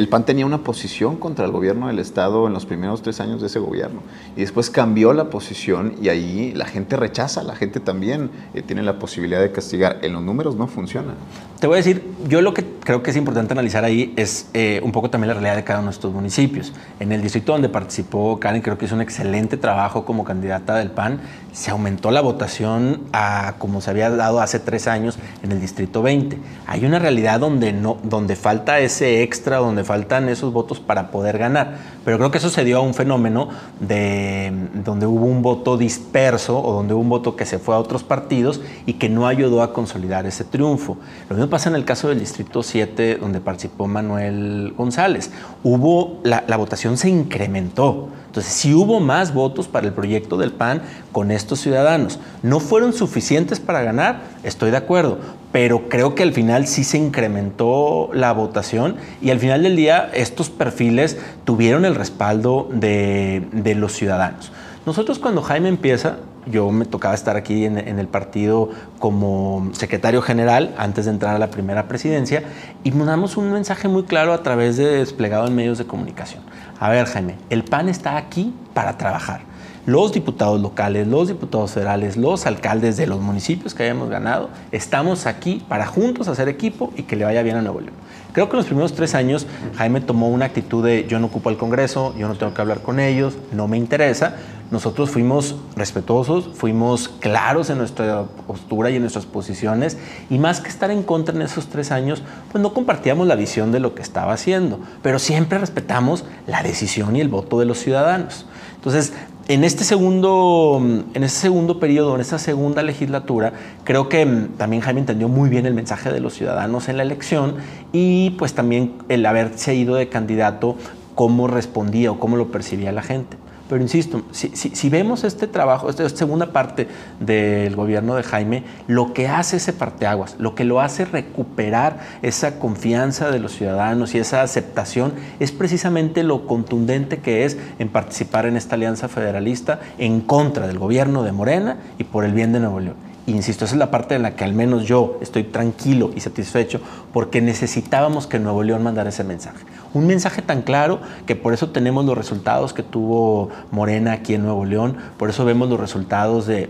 El 0.00 0.08
PAN 0.08 0.24
tenía 0.24 0.46
una 0.46 0.64
posición 0.64 1.18
contra 1.18 1.44
el 1.44 1.52
gobierno 1.52 1.88
del 1.88 1.98
Estado 1.98 2.46
en 2.46 2.54
los 2.54 2.64
primeros 2.64 3.02
tres 3.02 3.20
años 3.20 3.42
de 3.42 3.48
ese 3.48 3.58
gobierno. 3.58 4.00
Y 4.34 4.40
después 4.40 4.70
cambió 4.70 5.12
la 5.12 5.28
posición 5.28 5.94
y 6.00 6.08
ahí 6.08 6.52
la 6.54 6.64
gente 6.64 6.96
rechaza, 6.96 7.42
la 7.42 7.54
gente 7.54 7.80
también 7.80 8.30
eh, 8.54 8.62
tiene 8.62 8.82
la 8.82 8.98
posibilidad 8.98 9.42
de 9.42 9.52
castigar. 9.52 9.98
En 10.00 10.14
los 10.14 10.22
números 10.22 10.56
no 10.56 10.68
funciona. 10.68 11.12
Te 11.60 11.66
voy 11.66 11.74
a 11.74 11.76
decir, 11.76 12.02
yo 12.26 12.40
lo 12.40 12.54
que 12.54 12.64
creo 12.82 13.02
que 13.02 13.10
es 13.10 13.16
importante 13.18 13.52
analizar 13.52 13.84
ahí 13.84 14.14
es 14.16 14.48
eh, 14.54 14.80
un 14.82 14.92
poco 14.92 15.10
también 15.10 15.28
la 15.28 15.34
realidad 15.34 15.56
de 15.56 15.64
cada 15.64 15.80
uno 15.80 15.90
de 15.90 15.94
estos 15.94 16.10
municipios. 16.14 16.72
En 16.98 17.12
el 17.12 17.20
distrito 17.20 17.52
donde 17.52 17.68
participó 17.68 18.40
Karen, 18.40 18.62
creo 18.62 18.78
que 18.78 18.86
hizo 18.86 18.94
un 18.94 19.02
excelente 19.02 19.58
trabajo 19.58 20.06
como 20.06 20.24
candidata 20.24 20.76
del 20.76 20.90
PAN. 20.90 21.20
Se 21.52 21.70
aumentó 21.70 22.10
la 22.10 22.22
votación 22.22 23.02
a 23.12 23.56
como 23.58 23.82
se 23.82 23.90
había 23.90 24.08
dado 24.08 24.40
hace 24.40 24.58
tres 24.60 24.86
años 24.86 25.18
en 25.42 25.52
el 25.52 25.60
distrito 25.60 26.00
20. 26.00 26.38
Hay 26.66 26.86
una 26.86 26.98
realidad 26.98 27.38
donde, 27.40 27.74
no, 27.74 27.98
donde 28.02 28.36
falta 28.36 28.80
ese 28.80 29.22
extra, 29.22 29.58
donde 29.58 29.84
faltan 29.90 30.28
esos 30.28 30.52
votos 30.52 30.78
para 30.78 31.10
poder 31.10 31.36
ganar. 31.36 31.74
Pero 32.04 32.16
creo 32.16 32.30
que 32.30 32.38
eso 32.38 32.48
se 32.48 32.62
dio 32.62 32.78
a 32.78 32.80
un 32.80 32.94
fenómeno 32.94 33.48
de 33.80 34.52
donde 34.84 35.04
hubo 35.04 35.26
un 35.26 35.42
voto 35.42 35.76
disperso 35.76 36.62
o 36.62 36.74
donde 36.74 36.94
hubo 36.94 37.00
un 37.00 37.08
voto 37.08 37.34
que 37.34 37.44
se 37.44 37.58
fue 37.58 37.74
a 37.74 37.78
otros 37.78 38.04
partidos 38.04 38.60
y 38.86 38.92
que 38.92 39.08
no 39.08 39.26
ayudó 39.26 39.64
a 39.64 39.72
consolidar 39.72 40.26
ese 40.26 40.44
triunfo. 40.44 40.96
Lo 41.28 41.34
mismo 41.34 41.50
pasa 41.50 41.70
en 41.70 41.74
el 41.74 41.84
caso 41.84 42.08
del 42.08 42.20
Distrito 42.20 42.62
7, 42.62 43.16
donde 43.16 43.40
participó 43.40 43.88
Manuel 43.88 44.74
González. 44.76 45.32
Hubo, 45.64 46.20
la, 46.22 46.44
la 46.46 46.56
votación 46.56 46.96
se 46.96 47.08
incrementó. 47.08 48.10
Entonces, 48.30 48.52
sí 48.52 48.72
hubo 48.72 49.00
más 49.00 49.34
votos 49.34 49.66
para 49.66 49.88
el 49.88 49.92
proyecto 49.92 50.36
del 50.36 50.52
PAN 50.52 50.82
con 51.10 51.32
estos 51.32 51.58
ciudadanos. 51.58 52.20
¿No 52.44 52.60
fueron 52.60 52.92
suficientes 52.92 53.58
para 53.58 53.82
ganar? 53.82 54.20
Estoy 54.44 54.70
de 54.70 54.76
acuerdo, 54.76 55.18
pero 55.50 55.88
creo 55.88 56.14
que 56.14 56.22
al 56.22 56.32
final 56.32 56.68
sí 56.68 56.84
se 56.84 56.96
incrementó 56.96 58.08
la 58.14 58.30
votación 58.30 58.94
y 59.20 59.30
al 59.30 59.40
final 59.40 59.64
del 59.64 59.74
día 59.74 60.08
estos 60.14 60.48
perfiles 60.48 61.18
tuvieron 61.44 61.84
el 61.84 61.96
respaldo 61.96 62.68
de, 62.72 63.74
los 63.76 63.94
ciudadanos. 63.94 64.52
Nosotros 64.86 65.18
cuando 65.18 65.42
Jaime 65.42 65.68
empieza, 65.68 66.18
yo 66.46 66.70
me 66.70 66.84
tocaba 66.84 67.14
estar 67.14 67.36
aquí 67.36 67.64
en, 67.64 67.78
en, 67.78 67.98
el 67.98 68.06
partido 68.06 68.70
como 69.00 69.70
secretario 69.72 70.22
general 70.22 70.72
antes 70.78 71.06
de 71.06 71.10
entrar 71.10 71.34
a 71.34 71.38
la 71.40 71.50
primera 71.50 71.88
presidencia 71.88 72.44
y 72.84 72.92
mandamos 72.92 73.36
un 73.36 73.52
mensaje 73.52 73.88
muy 73.88 74.04
claro 74.04 74.32
a 74.32 74.44
través 74.44 74.76
de 74.76 74.86
desplegado 74.86 75.48
en 75.48 75.56
medios 75.56 75.78
de 75.78 75.86
comunicación. 75.86 76.44
A 76.80 76.88
ver, 76.88 77.04
Jaime, 77.04 77.36
el 77.50 77.62
PAN 77.62 77.90
está 77.90 78.16
aquí 78.16 78.54
para 78.72 78.96
trabajar. 78.96 79.42
Los 79.84 80.12
diputados 80.12 80.58
locales, 80.62 81.06
los 81.06 81.28
diputados 81.28 81.72
federales, 81.72 82.16
los 82.16 82.46
alcaldes 82.46 82.96
de 82.96 83.06
los 83.06 83.20
municipios 83.20 83.74
que 83.74 83.82
hayamos 83.82 84.08
ganado, 84.08 84.48
estamos 84.72 85.26
aquí 85.26 85.62
para 85.68 85.84
juntos 85.84 86.26
hacer 86.26 86.48
equipo 86.48 86.90
y 86.96 87.02
que 87.02 87.16
le 87.16 87.26
vaya 87.26 87.42
bien 87.42 87.56
a 87.56 87.60
Nuevo 87.60 87.82
León. 87.82 87.92
Creo 88.32 88.48
que 88.48 88.52
en 88.52 88.58
los 88.58 88.66
primeros 88.66 88.94
tres 88.94 89.14
años 89.14 89.46
Jaime 89.76 90.00
tomó 90.00 90.30
una 90.30 90.46
actitud 90.46 90.82
de 90.82 91.06
yo 91.06 91.18
no 91.18 91.26
ocupo 91.26 91.50
el 91.50 91.58
Congreso, 91.58 92.14
yo 92.16 92.28
no 92.28 92.36
tengo 92.36 92.54
que 92.54 92.62
hablar 92.62 92.80
con 92.80 92.98
ellos, 92.98 93.36
no 93.52 93.68
me 93.68 93.76
interesa. 93.76 94.36
Nosotros 94.70 95.10
fuimos 95.10 95.56
respetuosos, 95.74 96.50
fuimos 96.54 97.08
claros 97.08 97.70
en 97.70 97.78
nuestra 97.78 98.24
postura 98.46 98.90
y 98.90 98.96
en 98.96 99.02
nuestras 99.02 99.26
posiciones 99.26 99.98
y 100.30 100.38
más 100.38 100.60
que 100.60 100.68
estar 100.68 100.92
en 100.92 101.02
contra 101.02 101.34
en 101.34 101.42
esos 101.42 101.66
tres 101.66 101.90
años, 101.90 102.22
pues 102.52 102.62
no 102.62 102.72
compartíamos 102.72 103.26
la 103.26 103.34
visión 103.34 103.72
de 103.72 103.80
lo 103.80 103.96
que 103.96 104.02
estaba 104.02 104.32
haciendo, 104.32 104.78
pero 105.02 105.18
siempre 105.18 105.58
respetamos 105.58 106.24
la 106.46 106.62
decisión 106.62 107.16
y 107.16 107.20
el 107.20 107.28
voto 107.28 107.58
de 107.58 107.66
los 107.66 107.78
ciudadanos. 107.78 108.46
Entonces, 108.76 109.12
en 109.48 109.64
este 109.64 109.82
segundo, 109.82 110.80
en 110.80 111.24
este 111.24 111.40
segundo 111.40 111.80
periodo, 111.80 112.14
en 112.14 112.20
esta 112.20 112.38
segunda 112.38 112.84
legislatura, 112.84 113.52
creo 113.82 114.08
que 114.08 114.24
también 114.56 114.82
Jaime 114.82 115.00
entendió 115.00 115.28
muy 115.28 115.50
bien 115.50 115.66
el 115.66 115.74
mensaje 115.74 116.12
de 116.12 116.20
los 116.20 116.34
ciudadanos 116.34 116.88
en 116.88 116.96
la 116.96 117.02
elección 117.02 117.56
y 117.92 118.30
pues 118.38 118.54
también 118.54 118.92
el 119.08 119.26
haberse 119.26 119.74
ido 119.74 119.96
de 119.96 120.08
candidato, 120.08 120.76
cómo 121.16 121.48
respondía 121.48 122.12
o 122.12 122.20
cómo 122.20 122.36
lo 122.36 122.52
percibía 122.52 122.92
la 122.92 123.02
gente. 123.02 123.36
Pero 123.70 123.82
insisto, 123.82 124.22
si, 124.32 124.88
vemos 124.88 125.22
este 125.22 125.46
trabajo, 125.46 125.88
esta 125.88 126.08
segunda 126.08 126.46
parte 126.52 126.88
del 127.20 127.76
gobierno 127.76 128.16
de 128.16 128.24
Jaime, 128.24 128.64
lo 128.88 129.12
que 129.12 129.28
hace 129.28 129.58
ese 129.58 129.72
parteaguas, 129.72 130.34
lo 130.40 130.56
que 130.56 130.64
lo 130.64 130.80
hace 130.80 131.04
recuperar 131.04 132.00
esa 132.22 132.58
confianza 132.58 133.30
de 133.30 133.38
los 133.38 133.52
ciudadanos 133.52 134.16
y 134.16 134.18
esa 134.18 134.42
aceptación 134.42 135.12
es 135.38 135.52
precisamente 135.52 136.24
lo 136.24 136.48
contundente 136.48 137.18
que 137.18 137.44
es 137.44 137.58
en 137.78 137.88
participar 137.90 138.44
en 138.46 138.56
esta 138.56 138.74
alianza 138.74 139.06
federalista 139.06 139.78
en 139.98 140.20
contra 140.20 140.66
del 140.66 140.80
gobierno 140.80 141.22
de 141.22 141.30
Morena 141.30 141.76
y 141.96 142.02
por 142.02 142.24
el 142.24 142.32
bien 142.32 142.52
de 142.52 142.58
Nuevo 142.58 142.80
León. 142.80 142.96
Insisto, 143.28 143.66
esa 143.66 143.76
es 143.76 143.78
la 143.78 143.92
parte 143.92 144.16
en 144.16 144.22
la 144.22 144.34
que 144.34 144.42
al 144.42 144.52
menos 144.52 144.84
yo 144.84 145.16
estoy 145.20 145.44
tranquilo 145.44 146.10
y 146.16 146.20
satisfecho 146.20 146.80
porque 147.12 147.40
necesitábamos 147.40 148.26
que 148.26 148.40
Nuevo 148.40 148.64
León 148.64 148.82
mandara 148.82 149.10
ese 149.10 149.22
mensaje. 149.22 149.64
Un 149.92 150.06
mensaje 150.06 150.40
tan 150.40 150.62
claro 150.62 151.00
que 151.26 151.34
por 151.34 151.52
eso 151.52 151.70
tenemos 151.70 152.04
los 152.04 152.16
resultados 152.16 152.72
que 152.72 152.84
tuvo 152.84 153.50
Morena 153.72 154.12
aquí 154.12 154.34
en 154.34 154.42
Nuevo 154.42 154.64
León, 154.64 154.96
por 155.18 155.30
eso 155.30 155.44
vemos 155.44 155.68
los 155.68 155.80
resultados 155.80 156.46
de, 156.46 156.68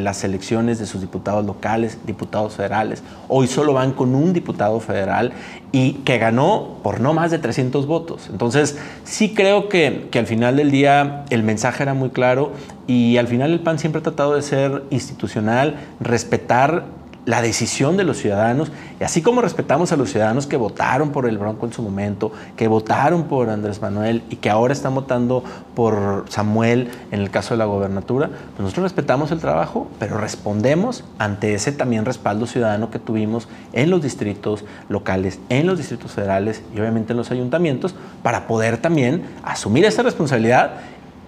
las 0.00 0.24
elecciones 0.24 0.78
de 0.78 0.86
sus 0.86 1.02
diputados 1.02 1.44
locales, 1.44 1.98
diputados 2.06 2.54
federales. 2.54 3.02
Hoy 3.28 3.46
solo 3.46 3.74
van 3.74 3.92
con 3.92 4.14
un 4.14 4.32
diputado 4.32 4.80
federal 4.80 5.32
y 5.70 5.94
que 6.04 6.16
ganó 6.16 6.78
por 6.82 7.00
no 7.00 7.12
más 7.12 7.30
de 7.30 7.38
300 7.38 7.86
votos. 7.86 8.28
Entonces, 8.30 8.78
sí 9.04 9.34
creo 9.34 9.68
que, 9.68 10.08
que 10.10 10.18
al 10.18 10.26
final 10.26 10.56
del 10.56 10.70
día 10.70 11.24
el 11.28 11.42
mensaje 11.42 11.82
era 11.82 11.92
muy 11.92 12.08
claro 12.08 12.52
y 12.86 13.18
al 13.18 13.28
final 13.28 13.52
el 13.52 13.60
PAN 13.60 13.78
siempre 13.78 14.00
ha 14.00 14.02
tratado 14.02 14.34
de 14.34 14.42
ser 14.42 14.84
institucional, 14.90 15.76
respetar 16.00 16.84
la 17.24 17.40
decisión 17.40 17.96
de 17.96 18.02
los 18.02 18.18
ciudadanos, 18.18 18.72
y 19.00 19.04
así 19.04 19.22
como 19.22 19.42
respetamos 19.42 19.92
a 19.92 19.96
los 19.96 20.10
ciudadanos 20.10 20.46
que 20.46 20.56
votaron 20.56 21.10
por 21.10 21.28
el 21.28 21.38
Bronco 21.38 21.66
en 21.66 21.72
su 21.72 21.82
momento, 21.82 22.32
que 22.56 22.66
votaron 22.66 23.24
por 23.24 23.48
Andrés 23.48 23.80
Manuel 23.80 24.24
y 24.28 24.36
que 24.36 24.50
ahora 24.50 24.72
están 24.72 24.94
votando 24.94 25.44
por 25.76 26.24
Samuel 26.28 26.90
en 27.12 27.20
el 27.20 27.30
caso 27.30 27.54
de 27.54 27.58
la 27.58 27.66
gobernatura, 27.66 28.28
pues 28.28 28.60
nosotros 28.60 28.84
respetamos 28.84 29.30
el 29.30 29.38
trabajo, 29.38 29.86
pero 30.00 30.18
respondemos 30.18 31.04
ante 31.18 31.54
ese 31.54 31.70
también 31.70 32.04
respaldo 32.04 32.46
ciudadano 32.46 32.90
que 32.90 32.98
tuvimos 32.98 33.48
en 33.72 33.90
los 33.90 34.02
distritos 34.02 34.64
locales, 34.88 35.38
en 35.48 35.66
los 35.68 35.78
distritos 35.78 36.12
federales 36.12 36.62
y 36.74 36.80
obviamente 36.80 37.12
en 37.12 37.18
los 37.18 37.30
ayuntamientos, 37.30 37.94
para 38.24 38.48
poder 38.48 38.78
también 38.78 39.22
asumir 39.44 39.84
esa 39.84 40.02
responsabilidad 40.02 40.72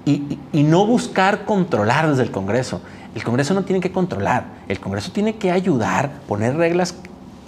y, 0.04 0.12
y, 0.12 0.38
y 0.52 0.62
no 0.64 0.86
buscar 0.86 1.44
controlar 1.44 2.10
desde 2.10 2.24
el 2.24 2.30
Congreso. 2.32 2.80
El 3.14 3.22
Congreso 3.22 3.54
no 3.54 3.62
tiene 3.62 3.80
que 3.80 3.92
controlar, 3.92 4.44
el 4.68 4.80
Congreso 4.80 5.12
tiene 5.12 5.36
que 5.36 5.50
ayudar, 5.50 6.10
poner 6.26 6.56
reglas 6.56 6.96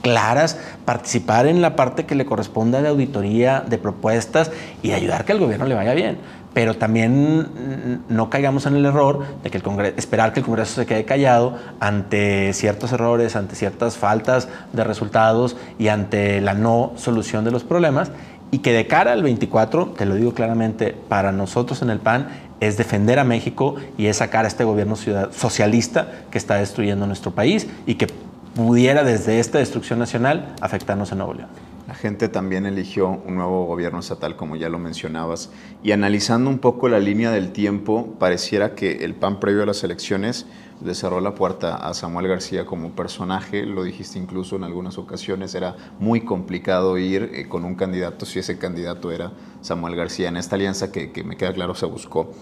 claras, 0.03 0.57
participar 0.85 1.47
en 1.47 1.61
la 1.61 1.75
parte 1.75 2.07
que 2.07 2.15
le 2.15 2.25
corresponda 2.25 2.81
de 2.81 2.89
auditoría, 2.89 3.65
de 3.67 3.77
propuestas 3.77 4.53
y 4.83 4.93
ayudar 4.93 5.25
que 5.25 5.33
al 5.33 5.41
gobierno 5.41 5.67
le 5.67 5.75
vaya 5.75 5.95
bien. 5.95 6.19
Pero 6.55 6.75
también 6.75 8.03
no 8.09 8.31
caigamos 8.31 8.65
en 8.67 8.77
el 8.77 8.87
error 8.87 9.25
de 9.43 9.51
que 9.51 9.57
el 9.57 9.65
Congreso, 9.65 9.95
esperar 9.99 10.33
que 10.33 10.41
el 10.41 10.47
Congreso 10.47 10.81
se 10.81 10.87
quede 10.87 11.05
callado 11.05 11.59
ante 11.81 12.53
ciertos 12.53 12.93
errores, 12.93 13.35
ante 13.35 13.57
ciertas 13.57 13.97
faltas 13.97 14.49
de 14.73 14.85
resultados 14.85 15.57
y 15.79 15.89
ante 15.89 16.41
la 16.41 16.55
no 16.55 16.93
solución 16.95 17.45
de 17.45 17.51
los 17.51 17.65
problemas 17.65 18.13
y 18.51 18.59
que 18.59 18.73
de 18.73 18.87
cara 18.87 19.13
al 19.13 19.23
24, 19.23 19.95
te 19.99 20.07
lo 20.07 20.15
digo 20.15 20.33
claramente, 20.33 20.97
para 21.09 21.33
nosotros 21.33 21.83
en 21.83 21.91
el 21.91 21.99
PAN 21.99 22.29
es 22.61 22.77
defender 22.77 23.19
a 23.19 23.25
México 23.25 23.77
y 23.99 24.07
es 24.07 24.19
sacar 24.19 24.45
a 24.45 24.49
este 24.49 24.65
gobierno 24.65 24.97
socialista 24.97 26.13
que 26.31 26.39
está 26.39 26.57
destruyendo 26.57 27.07
nuestro 27.07 27.33
país 27.33 27.67
y 27.87 27.97
que 27.97 28.07
pudiera 28.55 29.05
desde 29.05 29.39
esta 29.39 29.59
destrucción 29.59 29.99
nacional 29.99 30.55
afectarnos 30.61 31.13
en 31.13 31.19
Nuevo 31.19 31.35
León. 31.35 31.66
La 31.87 31.95
gente 31.95 32.29
también 32.29 32.67
eligió 32.67 33.09
un 33.09 33.37
nuevo 33.37 33.65
gobierno 33.65 34.01
estatal, 34.01 34.35
como 34.35 34.57
ya 34.57 34.69
lo 34.69 34.79
mencionabas, 34.81 35.51
y 35.85 35.93
analizando 35.93 36.51
un 36.51 36.59
poco 36.59 36.89
la 36.89 36.99
línea 36.99 37.31
del 37.31 37.53
tiempo, 37.53 38.17
pareciera 38.19 38.75
que 38.75 39.05
el 39.05 39.15
PAN 39.15 39.39
previo 39.39 39.63
a 39.63 39.67
las 39.67 39.85
elecciones 39.85 40.47
le 40.85 40.95
cerró 40.97 41.21
la 41.21 41.37
puerta 41.37 41.77
a 41.77 41.95
Samuel 41.95 42.27
García 42.27 42.67
como 42.67 42.91
personaje, 42.91 43.65
lo 43.65 43.85
dijiste 43.85 44.19
incluso 44.19 44.57
en 44.57 44.65
algunas 44.65 44.99
ocasiones, 44.99 45.55
era 45.55 45.77
muy 46.01 46.23
complicado 46.23 46.99
ir 46.99 47.31
eh, 47.33 47.49
con 47.49 47.65
un 47.65 47.77
candidato 47.77 48.27
si 48.27 48.41
ese 48.41 48.59
candidato 48.59 49.13
era 49.13 49.33
Samuel 49.61 49.95
García. 49.95 50.29
En 50.29 50.37
esta 50.37 50.57
alianza 50.57 50.91
que, 50.91 51.23
me 51.25 51.37
queda 51.37 51.53
claro 51.53 51.77
se 51.77 51.87
buscó. 51.87 52.33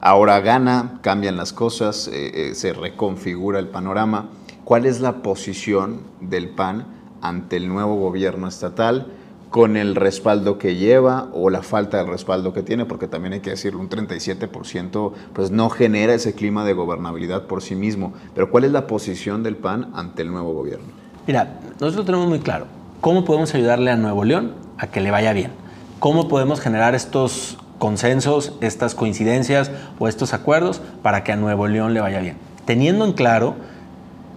Ahora 0.00 0.40
gana, 0.40 1.00
cambian 1.02 1.36
las 1.36 1.52
cosas, 1.52 2.08
eh, 2.08 2.50
eh, 2.50 2.54
se 2.54 2.72
reconfigura 2.72 3.58
el 3.58 3.68
panorama. 3.68 4.30
¿Cuál 4.64 4.86
es 4.86 5.00
la 5.00 5.22
posición 5.22 6.00
del 6.20 6.48
PAN 6.48 6.95
ante 7.28 7.56
el 7.56 7.68
nuevo 7.68 7.96
gobierno 7.96 8.48
estatal? 8.48 9.06
con 9.50 9.76
el 9.76 9.94
respaldo 9.94 10.58
que 10.58 10.76
lleva 10.76 11.28
o 11.32 11.50
la 11.50 11.62
falta 11.62 11.98
de 11.98 12.04
respaldo 12.04 12.52
que 12.52 12.62
tiene, 12.62 12.84
porque 12.84 13.08
también 13.08 13.32
hay 13.32 13.40
que 13.40 13.50
decirlo, 13.50 13.80
un 13.80 13.88
37% 13.88 15.12
pues 15.32 15.50
no 15.50 15.70
genera 15.70 16.14
ese 16.14 16.34
clima 16.34 16.64
de 16.64 16.72
gobernabilidad 16.72 17.44
por 17.44 17.62
sí 17.62 17.74
mismo. 17.74 18.12
Pero 18.34 18.50
¿cuál 18.50 18.64
es 18.64 18.72
la 18.72 18.86
posición 18.86 19.42
del 19.42 19.56
PAN 19.56 19.92
ante 19.94 20.22
el 20.22 20.30
nuevo 20.30 20.52
gobierno? 20.52 20.86
Mira, 21.26 21.58
nosotros 21.80 22.04
tenemos 22.04 22.28
muy 22.28 22.40
claro, 22.40 22.66
¿cómo 23.00 23.24
podemos 23.24 23.54
ayudarle 23.54 23.90
a 23.90 23.96
Nuevo 23.96 24.24
León 24.24 24.52
a 24.78 24.88
que 24.88 25.00
le 25.00 25.10
vaya 25.10 25.32
bien? 25.32 25.52
¿Cómo 26.00 26.28
podemos 26.28 26.60
generar 26.60 26.94
estos 26.94 27.56
consensos, 27.78 28.52
estas 28.60 28.94
coincidencias 28.94 29.70
o 29.98 30.08
estos 30.08 30.34
acuerdos 30.34 30.82
para 31.02 31.24
que 31.24 31.32
a 31.32 31.36
Nuevo 31.36 31.66
León 31.66 31.94
le 31.94 32.00
vaya 32.00 32.20
bien? 32.20 32.36
Teniendo 32.66 33.04
en 33.04 33.12
claro 33.12 33.54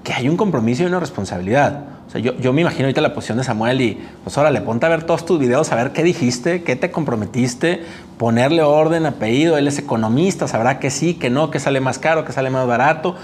que 0.04 0.14
hay 0.14 0.30
un 0.30 0.38
compromiso 0.38 0.84
y 0.84 0.86
una 0.86 1.00
responsabilidad 1.00 1.99
O 2.10 2.12
sea, 2.12 2.20
yo, 2.20 2.36
yo 2.40 2.54
me 2.54 2.62
imagino 2.62 2.86
ahorita 2.86 3.02
la 3.02 3.14
posición 3.14 3.38
de 3.38 3.44
Samuel 3.44 3.82
y, 3.82 4.02
pues 4.24 4.36
ahora 4.36 4.50
le 4.50 4.62
ponte 4.62 4.84
a 4.84 4.90
ver 4.90 5.04
todos 5.04 5.28
tus 5.28 5.38
videos, 5.38 5.72
a 5.72 5.76
ver 5.76 5.92
qué 5.92 6.02
dijiste, 6.02 6.64
qué 6.64 6.76
te 6.76 6.90
comprometiste, 6.90 7.84
ponerle 8.18 8.64
orden, 8.64 9.06
apellido, 9.06 9.60
él 9.60 9.68
es 9.68 9.78
economista, 9.78 10.48
sabrá 10.48 10.80
que 10.80 10.90
sí, 10.90 11.14
que 11.14 11.30
no, 11.30 11.52
que 11.52 11.60
sale 11.60 11.82
más 11.82 12.00
caro, 12.00 12.26
que 12.26 12.32
sale 12.32 12.50
más 12.50 12.66
barato 12.66 13.16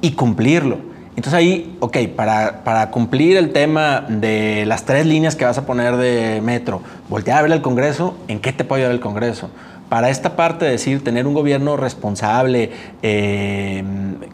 y 0.00 0.12
cumplirlo. 0.12 0.78
Entonces 1.16 1.34
ahí, 1.34 1.76
ok, 1.80 1.98
para, 2.14 2.62
para, 2.62 2.92
cumplir 2.92 3.36
el 3.36 3.52
tema 3.52 4.06
de 4.08 4.66
las 4.66 4.84
tres 4.84 5.04
líneas 5.04 5.34
que 5.34 5.44
vas 5.44 5.58
a 5.58 5.66
poner 5.66 5.96
de 5.96 6.40
metro, 6.44 6.80
voltear 7.08 7.40
a 7.40 7.42
ver 7.42 7.50
el 7.50 7.60
Congreso, 7.60 8.16
¿en 8.28 8.38
qué 8.38 8.52
te 8.52 8.62
puede 8.62 8.82
ayudar 8.82 8.94
el 8.94 9.00
Congreso? 9.00 9.50
Para 9.92 10.08
esta 10.08 10.36
parte 10.36 10.64
de 10.64 10.70
decir, 10.70 11.04
tener 11.04 11.26
un 11.26 11.34
gobierno 11.34 11.76
responsable, 11.76 12.70
eh, 13.02 13.84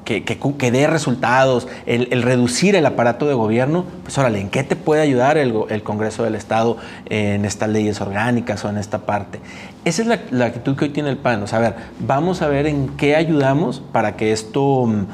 que, 0.05 0.71
dé 0.71 0.87
resultados, 0.87 1.67
el, 1.85 2.23
reducir 2.23 2.77
el 2.77 2.87
aparato 2.87 3.27
de 3.27 3.35
gobierno, 3.35 3.85
pues 4.05 4.17
órale, 4.19 4.41
¿en 4.41 4.51
qué 4.51 4.63
te 4.63 4.77
puede 4.77 5.03
ayudar 5.03 5.37
el, 5.37 5.83
Congreso 5.83 6.23
del 6.23 6.37
Estado 6.37 6.77
en 7.07 7.45
estas 7.45 7.71
leyes 7.71 8.01
orgánicas 8.01 8.65
o 8.65 8.69
en 8.69 8.79
esta 8.79 8.99
parte? 8.99 9.41
Esa 9.85 10.03
es 10.03 10.07
la, 10.07 10.21
la, 10.31 10.45
actitud 10.45 10.77
que 10.77 10.85
hoy 10.85 10.91
tiene 10.91 11.11
el 11.11 11.17
PAN. 11.17 11.43
O 11.43 11.49
sea, 11.49 11.59
a 11.59 11.63
ver, 11.63 11.75
vamos 11.99 12.41
a 12.41 12.47
ver 12.47 12.69
en 12.69 12.91
qué 12.91 13.17
ayudamos 13.17 13.83
para 13.91 14.15
que 14.15 14.31
esto 14.31 14.87
mm, 14.87 15.07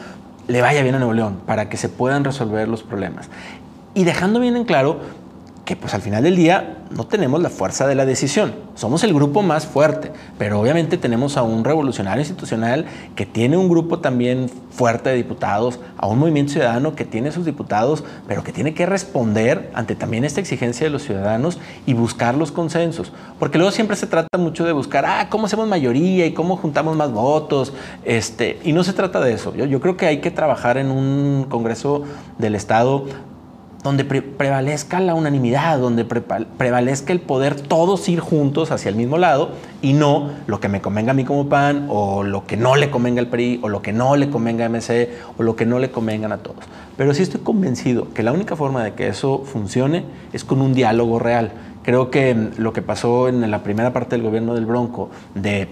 le 0.48 0.60
vaya 0.60 0.82
bien 0.82 0.94
a 0.94 0.98
Nuevo 0.98 1.14
León, 1.14 1.38
para 1.46 1.70
que 1.70 1.78
se 1.78 1.88
puedan 1.88 2.22
resolver 2.22 2.68
los 2.68 2.82
problemas. 2.82 3.30
Y 3.94 4.04
dejando 4.04 4.40
bien 4.40 4.56
en 4.56 4.64
claro 4.66 5.23
que 5.64 5.76
pues 5.76 5.94
al 5.94 6.02
final 6.02 6.22
del 6.22 6.36
día 6.36 6.78
no 6.90 7.06
tenemos 7.06 7.40
la 7.40 7.48
fuerza 7.48 7.86
de 7.86 7.94
la 7.94 8.04
decisión. 8.04 8.54
Somos 8.74 9.02
el 9.02 9.14
grupo 9.14 9.42
más 9.42 9.66
fuerte, 9.66 10.12
pero 10.36 10.60
obviamente 10.60 10.98
tenemos 10.98 11.36
a 11.36 11.42
un 11.42 11.64
revolucionario 11.64 12.20
institucional 12.20 12.84
que 13.16 13.24
tiene 13.24 13.56
un 13.56 13.68
grupo 13.68 14.00
también 14.00 14.50
fuerte 14.70 15.10
de 15.10 15.16
diputados, 15.16 15.80
a 15.96 16.06
un 16.06 16.18
movimiento 16.18 16.52
ciudadano 16.52 16.94
que 16.94 17.04
tiene 17.04 17.32
sus 17.32 17.46
diputados, 17.46 18.04
pero 18.28 18.44
que 18.44 18.52
tiene 18.52 18.74
que 18.74 18.84
responder 18.84 19.70
ante 19.74 19.94
también 19.94 20.24
esta 20.24 20.40
exigencia 20.40 20.86
de 20.86 20.90
los 20.90 21.02
ciudadanos 21.02 21.58
y 21.86 21.94
buscar 21.94 22.34
los 22.34 22.52
consensos. 22.52 23.12
Porque 23.38 23.56
luego 23.56 23.72
siempre 23.72 23.96
se 23.96 24.06
trata 24.06 24.36
mucho 24.36 24.66
de 24.66 24.72
buscar, 24.72 25.06
ah, 25.06 25.28
cómo 25.30 25.46
hacemos 25.46 25.66
mayoría 25.66 26.26
y 26.26 26.34
cómo 26.34 26.56
juntamos 26.56 26.96
más 26.96 27.10
votos. 27.10 27.72
Este, 28.04 28.58
y 28.64 28.72
no 28.72 28.84
se 28.84 28.92
trata 28.92 29.20
de 29.20 29.32
eso. 29.32 29.54
Yo, 29.54 29.64
yo 29.64 29.80
creo 29.80 29.96
que 29.96 30.06
hay 30.06 30.20
que 30.20 30.30
trabajar 30.30 30.76
en 30.76 30.90
un 30.90 31.46
Congreso 31.48 32.02
del 32.38 32.54
Estado 32.54 33.04
donde 33.84 34.04
prevalezca 34.04 34.98
la 34.98 35.14
unanimidad, 35.14 35.78
donde 35.78 36.06
prevalezca 36.06 37.12
el 37.12 37.20
poder 37.20 37.60
todos 37.60 38.08
ir 38.08 38.18
juntos 38.18 38.70
hacia 38.70 38.88
el 38.88 38.96
mismo 38.96 39.18
lado 39.18 39.50
y 39.82 39.92
no 39.92 40.30
lo 40.46 40.58
que 40.58 40.70
me 40.70 40.80
convenga 40.80 41.10
a 41.10 41.14
mí 41.14 41.24
como 41.24 41.50
PAN 41.50 41.86
o 41.90 42.22
lo 42.22 42.46
que 42.46 42.56
no 42.56 42.76
le 42.76 42.90
convenga 42.90 43.20
al 43.20 43.28
PRI 43.28 43.60
o 43.62 43.68
lo 43.68 43.82
que 43.82 43.92
no 43.92 44.16
le 44.16 44.30
convenga 44.30 44.64
a 44.64 44.70
MC 44.70 45.10
o 45.36 45.42
lo 45.42 45.54
que 45.54 45.66
no 45.66 45.78
le 45.78 45.90
convengan 45.90 46.32
a 46.32 46.38
todos. 46.38 46.64
Pero 46.96 47.12
sí 47.12 47.22
estoy 47.22 47.42
convencido 47.42 48.08
que 48.14 48.22
la 48.22 48.32
única 48.32 48.56
forma 48.56 48.82
de 48.82 48.94
que 48.94 49.06
eso 49.06 49.42
funcione 49.44 50.04
es 50.32 50.44
con 50.44 50.62
un 50.62 50.72
diálogo 50.72 51.18
real. 51.18 51.52
Creo 51.82 52.10
que 52.10 52.34
mm, 52.34 52.52
lo 52.56 52.72
que 52.72 52.80
pasó 52.80 53.28
en 53.28 53.50
la 53.50 53.62
primera 53.62 53.92
parte 53.92 54.16
del 54.16 54.24
gobierno 54.24 54.54
del 54.54 54.64
Bronco, 54.64 55.10
de 55.34 55.68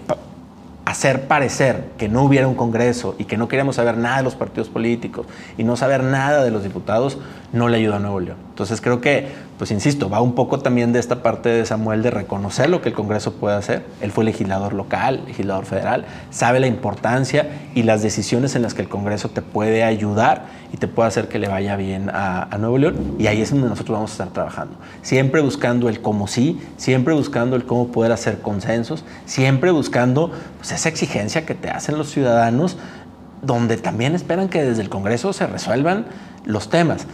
hacer 0.85 1.27
parecer 1.27 1.85
que 1.97 2.09
no 2.09 2.23
hubiera 2.23 2.47
un 2.47 2.55
Congreso 2.55 3.15
y 3.17 3.25
que 3.25 3.37
no 3.37 3.47
queríamos 3.47 3.77
saber 3.77 3.97
nada 3.97 4.17
de 4.17 4.23
los 4.23 4.35
partidos 4.35 4.69
políticos 4.69 5.25
y 5.57 5.63
no 5.63 5.75
saber 5.77 6.03
nada 6.03 6.43
de 6.43 6.51
los 6.51 6.63
diputados, 6.63 7.17
no 7.53 7.69
le 7.69 7.77
ayuda 7.77 7.97
a 7.97 7.99
Nuevo 7.99 8.19
León. 8.19 8.37
Entonces 8.49 8.81
creo 8.81 8.99
que, 8.99 9.27
pues 9.59 9.69
insisto, 9.71 10.09
va 10.09 10.21
un 10.21 10.33
poco 10.33 10.59
también 10.59 10.91
de 10.91 10.99
esta 10.99 11.21
parte 11.21 11.49
de 11.49 11.65
Samuel 11.65 12.01
de 12.01 12.09
reconocer 12.09 12.67
lo 12.67 12.81
que 12.81 12.89
el 12.89 12.95
Congreso 12.95 13.33
puede 13.33 13.55
hacer. 13.55 13.85
Él 14.01 14.11
fue 14.11 14.23
legislador 14.23 14.73
local, 14.73 15.21
legislador 15.27 15.65
federal, 15.65 16.05
sabe 16.31 16.59
la 16.59 16.65
importancia 16.65 17.47
y 17.75 17.83
las 17.83 18.01
decisiones 18.01 18.55
en 18.55 18.63
las 18.63 18.73
que 18.73 18.81
el 18.81 18.89
Congreso 18.89 19.29
te 19.29 19.43
puede 19.43 19.83
ayudar 19.83 20.47
y 20.73 20.77
te 20.77 20.87
puede 20.87 21.07
hacer 21.07 21.27
que 21.27 21.37
le 21.37 21.47
vaya 21.47 21.75
bien 21.75 22.09
a, 22.11 22.49
Nuevo 22.57 22.79
León. 22.79 23.15
Y 23.19 23.27
ahí 23.27 23.41
es 23.41 23.51
donde 23.51 23.69
nosotros 23.69 23.97
vamos 23.97 24.11
a 24.11 24.13
estar 24.13 24.29
trabajando. 24.29 24.75
Siempre 25.03 25.39
buscando 25.41 25.89
el 25.89 26.01
cómo 26.01 26.27
sí, 26.27 26.59
siempre 26.77 27.13
buscando 27.13 27.55
el 27.55 27.65
cómo 27.65 27.91
poder 27.91 28.11
hacer 28.11 28.39
consensos, 28.39 29.05
siempre 29.25 29.69
buscando 29.69 30.31
pues, 30.57 30.71
esa 30.71 30.89
exigencia 30.89 31.45
que 31.45 31.53
te 31.53 31.69
hacen 31.69 31.99
los 31.99 32.09
ciudadanos 32.09 32.77
donde 33.43 33.77
también 33.77 34.15
esperan 34.15 34.49
que 34.49 34.63
desde 34.63 34.81
el 34.81 34.89
Congreso 34.89 35.33
se 35.33 35.45
resuelvan 35.45 36.05
los 36.45 36.69
temas 36.69 37.05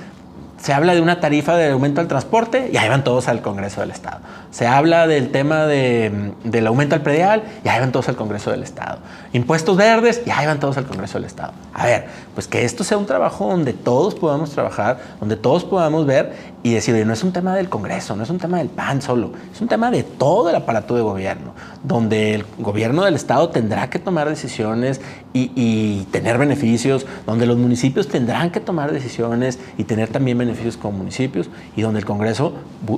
se 0.61 0.73
habla 0.73 0.93
de 0.93 1.01
una 1.01 1.19
tarifa 1.19 1.55
de 1.55 1.71
aumento 1.71 2.01
al 2.01 2.07
transporte 2.07 2.69
y 2.71 2.77
ahí 2.77 2.89
van 2.89 3.03
todos 3.03 3.27
al 3.27 3.41
Congreso 3.41 3.81
del 3.81 3.91
Estado. 3.91 4.19
Se 4.51 4.67
habla 4.67 5.07
del 5.07 5.31
tema 5.31 5.65
de, 5.65 6.33
del 6.43 6.67
aumento 6.67 6.95
al 6.95 7.01
predial 7.01 7.43
y 7.63 7.69
ahí 7.69 7.79
van 7.79 7.91
todos 7.91 8.09
al 8.09 8.15
Congreso 8.15 8.51
del 8.51 8.63
Estado. 8.63 8.99
Impuestos 9.31 9.77
verdes 9.77 10.21
y 10.25 10.31
ahí 10.31 10.45
van 10.45 10.59
todos 10.59 10.77
al 10.77 10.85
Congreso 10.85 11.17
del 11.17 11.25
Estado. 11.25 11.53
A 11.73 11.85
ver, 11.85 12.07
pues 12.33 12.47
que 12.47 12.65
esto 12.65 12.83
sea 12.83 12.97
un 12.97 13.05
trabajo 13.05 13.47
donde 13.47 13.73
todos 13.73 14.15
podamos 14.15 14.51
trabajar, 14.51 14.99
donde 15.19 15.37
todos 15.37 15.63
podamos 15.63 16.05
ver 16.05 16.33
y 16.61 16.73
decir, 16.73 17.05
no 17.05 17.13
es 17.13 17.23
un 17.23 17.31
tema 17.31 17.55
del 17.55 17.69
Congreso, 17.69 18.15
no 18.15 18.23
es 18.23 18.29
un 18.29 18.37
tema 18.37 18.57
del 18.57 18.67
PAN 18.67 19.01
solo, 19.01 19.31
es 19.53 19.61
un 19.61 19.69
tema 19.69 19.91
de 19.91 20.03
todo 20.03 20.49
el 20.49 20.55
aparato 20.55 20.95
de 20.95 21.01
gobierno, 21.01 21.53
donde 21.83 22.35
el 22.35 22.45
gobierno 22.57 23.05
del 23.05 23.15
Estado 23.15 23.49
tendrá 23.49 23.89
que 23.89 23.99
tomar 23.99 24.27
decisiones 24.27 24.99
y, 25.33 25.51
y 25.55 26.07
tener 26.11 26.37
beneficios, 26.37 27.05
donde 27.25 27.45
los 27.45 27.57
municipios 27.57 28.07
tendrán 28.07 28.51
que 28.51 28.59
tomar 28.59 28.91
decisiones 28.91 29.59
y 29.77 29.83
tener 29.83 30.09
también 30.09 30.37
beneficios 30.37 30.77
como 30.77 30.97
municipios 30.97 31.49
y 31.75 31.81
donde 31.81 31.99
el 31.99 32.05
Congreso 32.05 32.53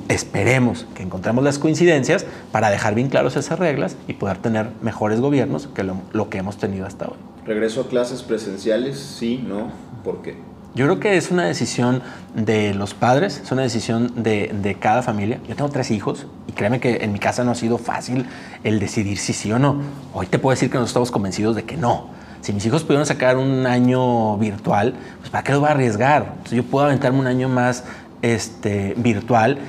esperemos 0.10 0.86
que 0.96 1.04
encontremos 1.04 1.44
las 1.44 1.60
coincidencias 1.60 2.26
para 2.52 2.70
dejar 2.70 2.96
bien 2.96 3.10
claros 3.10 3.36
esas 3.36 3.60
reglas 3.60 3.98
y 4.08 4.14
poder 4.14 4.38
tener 4.38 4.70
mejores 4.82 5.20
gobiernos 5.20 5.68
que 5.68 5.84
lo, 5.84 6.30
que 6.30 6.38
hemos 6.38 6.58
tenido 6.58 6.86
hasta 6.86 7.06
hoy. 7.08 7.18
¿Regreso 7.46 7.82
a 7.82 7.88
clases 7.88 8.22
presenciales? 8.24 9.00
Sí, 9.00 9.44
no, 9.46 9.72
¿por 10.04 10.22
qué? 10.22 10.38
Yo 10.74 10.86
creo 10.86 11.00
que 11.02 11.18
es 11.18 11.32
una 11.32 11.44
decisión 11.44 12.02
de 12.34 12.74
los 12.74 12.94
padres, 12.94 13.42
es 13.44 13.52
una 13.52 13.64
decisión 13.64 14.24
de, 14.24 14.56
de, 14.62 14.76
cada 14.76 15.02
familia. 15.02 15.42
Yo 15.50 15.56
tengo 15.56 15.70
tres 15.70 15.92
hijos 15.92 16.28
y 16.48 16.54
créeme 16.54 16.80
que 16.80 17.04
en 17.04 17.12
mi 17.12 17.20
casa 17.20 17.44
no 17.44 17.52
ha 17.52 17.56
sido 17.56 17.78
fácil 17.78 18.26
el 18.64 18.80
decidir 18.80 19.18
si 19.18 19.34
sí 19.34 19.52
o 19.52 19.60
no. 19.60 19.82
Hoy 20.14 20.28
te 20.28 20.40
puedo 20.40 20.54
decir 20.54 20.70
que 20.70 20.78
nos 20.78 20.88
estamos 20.88 21.12
convencidos 21.12 21.58
de 21.58 21.64
que 21.64 21.76
no 21.76 22.21
si 22.42 22.54
mis 22.54 22.66
hijos 22.66 22.84
pudieron 22.84 23.06
sacar 23.06 23.38
un 23.38 23.66
año 23.68 24.38
virtual, 24.38 24.96
pues 25.20 25.30
¿para 25.30 25.44
qué 25.44 25.52
lo 25.54 25.60
voy 25.62 25.70
a 25.70 25.72
arriesgar? 25.72 26.34
Yo 26.52 26.64
puedo 26.64 26.86
aventarme 26.86 27.20
un 27.20 27.28
año 27.28 27.48
más 27.48 27.84
este, 28.22 28.96
virtual 28.98 29.60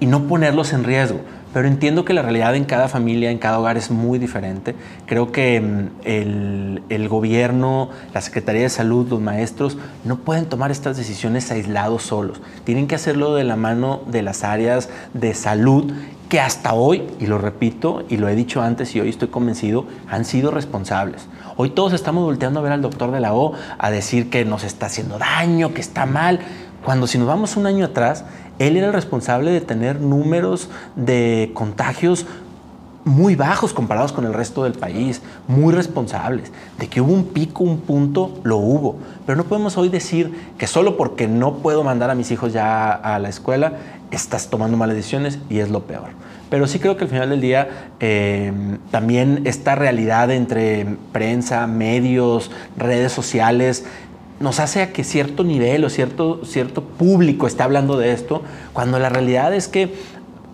y 0.00 0.06
no 0.06 0.24
ponerlos 0.24 0.72
en 0.72 0.84
riesgo. 0.84 1.20
Pero 1.52 1.68
entiendo 1.68 2.04
que 2.04 2.14
la 2.14 2.22
realidad 2.22 2.54
en 2.54 2.64
cada 2.64 2.88
familia, 2.88 3.30
en 3.30 3.38
cada 3.38 3.58
hogar 3.58 3.76
es 3.76 3.90
muy 3.90 4.18
diferente. 4.18 4.74
Creo 5.06 5.32
que 5.32 5.60
mm, 5.60 5.88
el, 6.04 6.82
el, 6.88 7.08
gobierno, 7.08 7.90
la 8.14 8.20
Secretaría 8.20 8.62
de 8.62 8.68
Salud, 8.70 9.08
los 9.08 9.20
maestros, 9.20 9.76
no 10.04 10.16
pueden 10.16 10.46
tomar 10.46 10.70
estas 10.70 10.96
decisiones 10.96 11.50
aislados 11.50 12.04
solos. 12.04 12.40
Tienen 12.64 12.86
que 12.86 12.94
hacerlo 12.94 13.34
de 13.34 13.44
la 13.44 13.56
mano 13.56 14.02
de 14.06 14.22
las 14.22 14.44
áreas 14.44 14.88
de 15.14 15.34
salud 15.34 15.92
que 16.32 16.40
hasta 16.40 16.72
hoy, 16.72 17.02
y 17.20 17.26
lo 17.26 17.36
repito, 17.36 18.04
y 18.08 18.16
lo 18.16 18.26
he 18.26 18.34
dicho 18.34 18.62
antes 18.62 18.96
y 18.96 19.00
hoy 19.00 19.10
estoy 19.10 19.28
convencido, 19.28 19.84
han 20.08 20.24
sido 20.24 20.50
responsables. 20.50 21.26
Hoy 21.58 21.68
todos 21.68 21.92
estamos 21.92 22.24
volteando 22.24 22.60
a 22.60 22.62
ver 22.62 22.72
al 22.72 22.80
doctor 22.80 23.10
de 23.10 23.20
la 23.20 23.34
O 23.34 23.52
a 23.76 23.90
decir 23.90 24.30
que 24.30 24.46
nos 24.46 24.64
está 24.64 24.86
haciendo 24.86 25.18
daño, 25.18 25.74
que 25.74 25.82
está 25.82 26.06
mal, 26.06 26.40
cuando 26.82 27.06
si 27.06 27.18
nos 27.18 27.26
vamos 27.26 27.56
un 27.58 27.66
año 27.66 27.84
atrás, 27.84 28.24
él 28.58 28.76
era 28.76 28.88
el 28.88 28.92
responsable 28.92 29.50
de 29.50 29.60
tener 29.60 30.00
números 30.00 30.68
de 30.96 31.50
contagios 31.54 32.26
muy 33.04 33.34
bajos 33.34 33.72
comparados 33.72 34.12
con 34.12 34.24
el 34.24 34.32
resto 34.32 34.64
del 34.64 34.74
país, 34.74 35.22
muy 35.48 35.74
responsables. 35.74 36.52
De 36.78 36.88
que 36.88 37.00
hubo 37.00 37.12
un 37.12 37.24
pico, 37.24 37.64
un 37.64 37.80
punto, 37.80 38.38
lo 38.44 38.58
hubo. 38.58 38.96
Pero 39.26 39.36
no 39.36 39.44
podemos 39.44 39.76
hoy 39.76 39.88
decir 39.88 40.52
que 40.58 40.66
solo 40.66 40.96
porque 40.96 41.26
no 41.26 41.54
puedo 41.56 41.82
mandar 41.82 42.10
a 42.10 42.14
mis 42.14 42.30
hijos 42.30 42.52
ya 42.52 42.92
a 42.92 43.18
la 43.18 43.28
escuela, 43.28 43.74
estás 44.10 44.48
tomando 44.48 44.76
malas 44.76 44.96
decisiones 44.96 45.38
y 45.50 45.58
es 45.58 45.70
lo 45.70 45.84
peor. 45.84 46.10
Pero 46.50 46.66
sí 46.66 46.78
creo 46.78 46.96
que 46.96 47.04
al 47.04 47.10
final 47.10 47.30
del 47.30 47.40
día 47.40 47.88
eh, 47.98 48.52
también 48.90 49.40
esta 49.44 49.74
realidad 49.74 50.30
entre 50.30 50.86
prensa, 51.10 51.66
medios, 51.66 52.50
redes 52.76 53.10
sociales, 53.10 53.86
nos 54.42 54.60
hace 54.60 54.82
a 54.82 54.92
que 54.92 55.04
cierto 55.04 55.44
nivel 55.44 55.84
o 55.84 55.90
cierto, 55.90 56.40
cierto 56.44 56.82
público 56.82 57.46
esté 57.46 57.62
hablando 57.62 57.96
de 57.96 58.12
esto, 58.12 58.42
cuando 58.72 58.98
la 58.98 59.08
realidad 59.08 59.54
es 59.54 59.68
que 59.68 59.94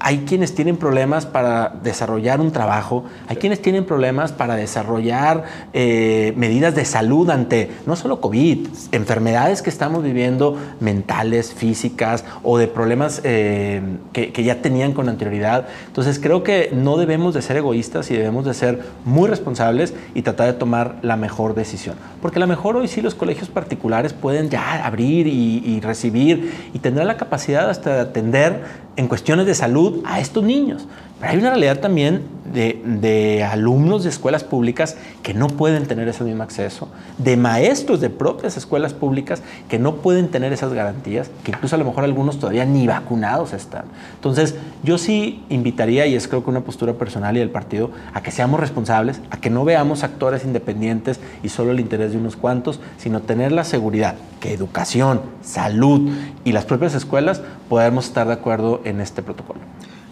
hay 0.00 0.18
quienes 0.18 0.54
tienen 0.54 0.76
problemas 0.76 1.26
para 1.26 1.74
desarrollar 1.82 2.40
un 2.40 2.52
trabajo, 2.52 3.04
hay 3.26 3.36
quienes 3.36 3.60
tienen 3.60 3.84
problemas 3.84 4.32
para 4.32 4.54
desarrollar 4.54 5.44
eh, 5.72 6.32
medidas 6.36 6.74
de 6.74 6.84
salud 6.84 7.28
ante 7.30 7.70
no 7.86 7.96
solo 7.96 8.20
COVID, 8.20 8.68
enfermedades 8.92 9.62
que 9.62 9.70
estamos 9.70 10.02
viviendo 10.02 10.56
mentales, 10.80 11.52
físicas 11.52 12.24
o 12.42 12.58
de 12.58 12.68
problemas 12.68 13.20
eh, 13.24 13.82
que, 14.12 14.32
que, 14.32 14.44
ya 14.44 14.62
tenían 14.62 14.92
con 14.92 15.08
anterioridad. 15.08 15.66
Entonces 15.86 16.18
creo 16.18 16.42
que 16.42 16.70
no 16.72 16.96
debemos 16.96 17.34
de 17.34 17.42
ser 17.42 17.56
egoístas 17.56 18.10
y 18.10 18.16
debemos 18.16 18.44
de 18.44 18.54
ser 18.54 18.82
muy 19.04 19.28
responsables 19.28 19.94
y 20.14 20.22
tratar 20.22 20.46
de 20.46 20.52
tomar 20.52 20.96
la 21.02 21.16
mejor 21.16 21.54
decisión. 21.54 21.96
Porque 22.22 22.38
a 22.38 22.40
lo 22.40 22.46
mejor 22.46 22.76
hoy 22.76 22.88
sí 22.88 23.00
los 23.02 23.14
colegios 23.14 23.48
particulares 23.48 24.12
pueden 24.12 24.48
ya 24.48 24.84
abrir 24.84 25.26
y, 25.26 25.62
y 25.64 25.80
recibir 25.80 26.52
y 26.72 26.78
tendrán 26.78 27.08
la 27.08 27.16
capacidad 27.16 27.68
hasta 27.68 27.94
de 27.94 28.00
atender 28.00 28.88
en 28.98 29.06
cuestiones 29.06 29.46
de 29.46 29.54
salud 29.54 29.87
a 30.04 30.20
estos 30.20 30.44
niños. 30.44 30.86
Pero 31.20 31.32
hay 31.32 31.38
una 31.38 31.50
realidad 31.50 31.80
también 31.80 32.22
de, 32.52 33.44
alumnos 33.50 34.04
de 34.04 34.10
escuelas 34.10 34.44
públicas 34.44 34.96
que 35.22 35.34
no 35.34 35.48
pueden 35.48 35.86
tener 35.86 36.06
ese 36.08 36.22
mismo 36.22 36.44
acceso, 36.44 36.88
de 37.18 37.36
maestros 37.36 38.00
de 38.00 38.08
propias 38.08 38.56
escuelas 38.56 38.94
públicas 38.94 39.42
que 39.68 39.78
no 39.78 39.96
pueden 39.96 40.28
tener 40.28 40.52
esas 40.52 40.72
garantías, 40.72 41.28
que 41.42 41.50
incluso 41.50 41.74
a 41.74 41.78
lo 41.78 41.84
mejor 41.84 42.04
algunos 42.04 42.38
todavía 42.38 42.64
ni 42.64 42.86
vacunados 42.86 43.52
están. 43.52 43.86
Entonces, 44.14 44.54
yo 44.84 44.96
sí 44.96 45.44
invitaría, 45.48 46.06
y 46.06 46.14
es 46.14 46.28
creo 46.28 46.44
que 46.44 46.50
una 46.50 46.60
postura 46.60 46.94
personal 46.94 47.36
y 47.36 47.40
del 47.40 47.50
partido, 47.50 47.90
a 48.14 48.22
que 48.22 48.30
seamos 48.30 48.60
responsables, 48.60 49.20
a 49.30 49.38
que 49.38 49.50
no 49.50 49.64
veamos 49.64 50.04
actores 50.04 50.44
independientes 50.44 51.18
y 51.42 51.48
solo 51.48 51.72
el 51.72 51.80
interés 51.80 52.12
de 52.12 52.18
unos 52.18 52.36
cuantos, 52.36 52.78
sino 52.96 53.22
tener 53.22 53.50
la 53.50 53.64
seguridad 53.64 54.14
que 54.40 54.52
educación, 54.52 55.20
salud 55.42 56.10
y 56.44 56.52
las 56.52 56.64
propias 56.64 56.94
escuelas 56.94 57.42
podemos 57.68 58.06
estar 58.06 58.28
de 58.28 58.34
acuerdo 58.34 58.80
en 58.84 59.00
este 59.00 59.22
protocolo 59.22 59.60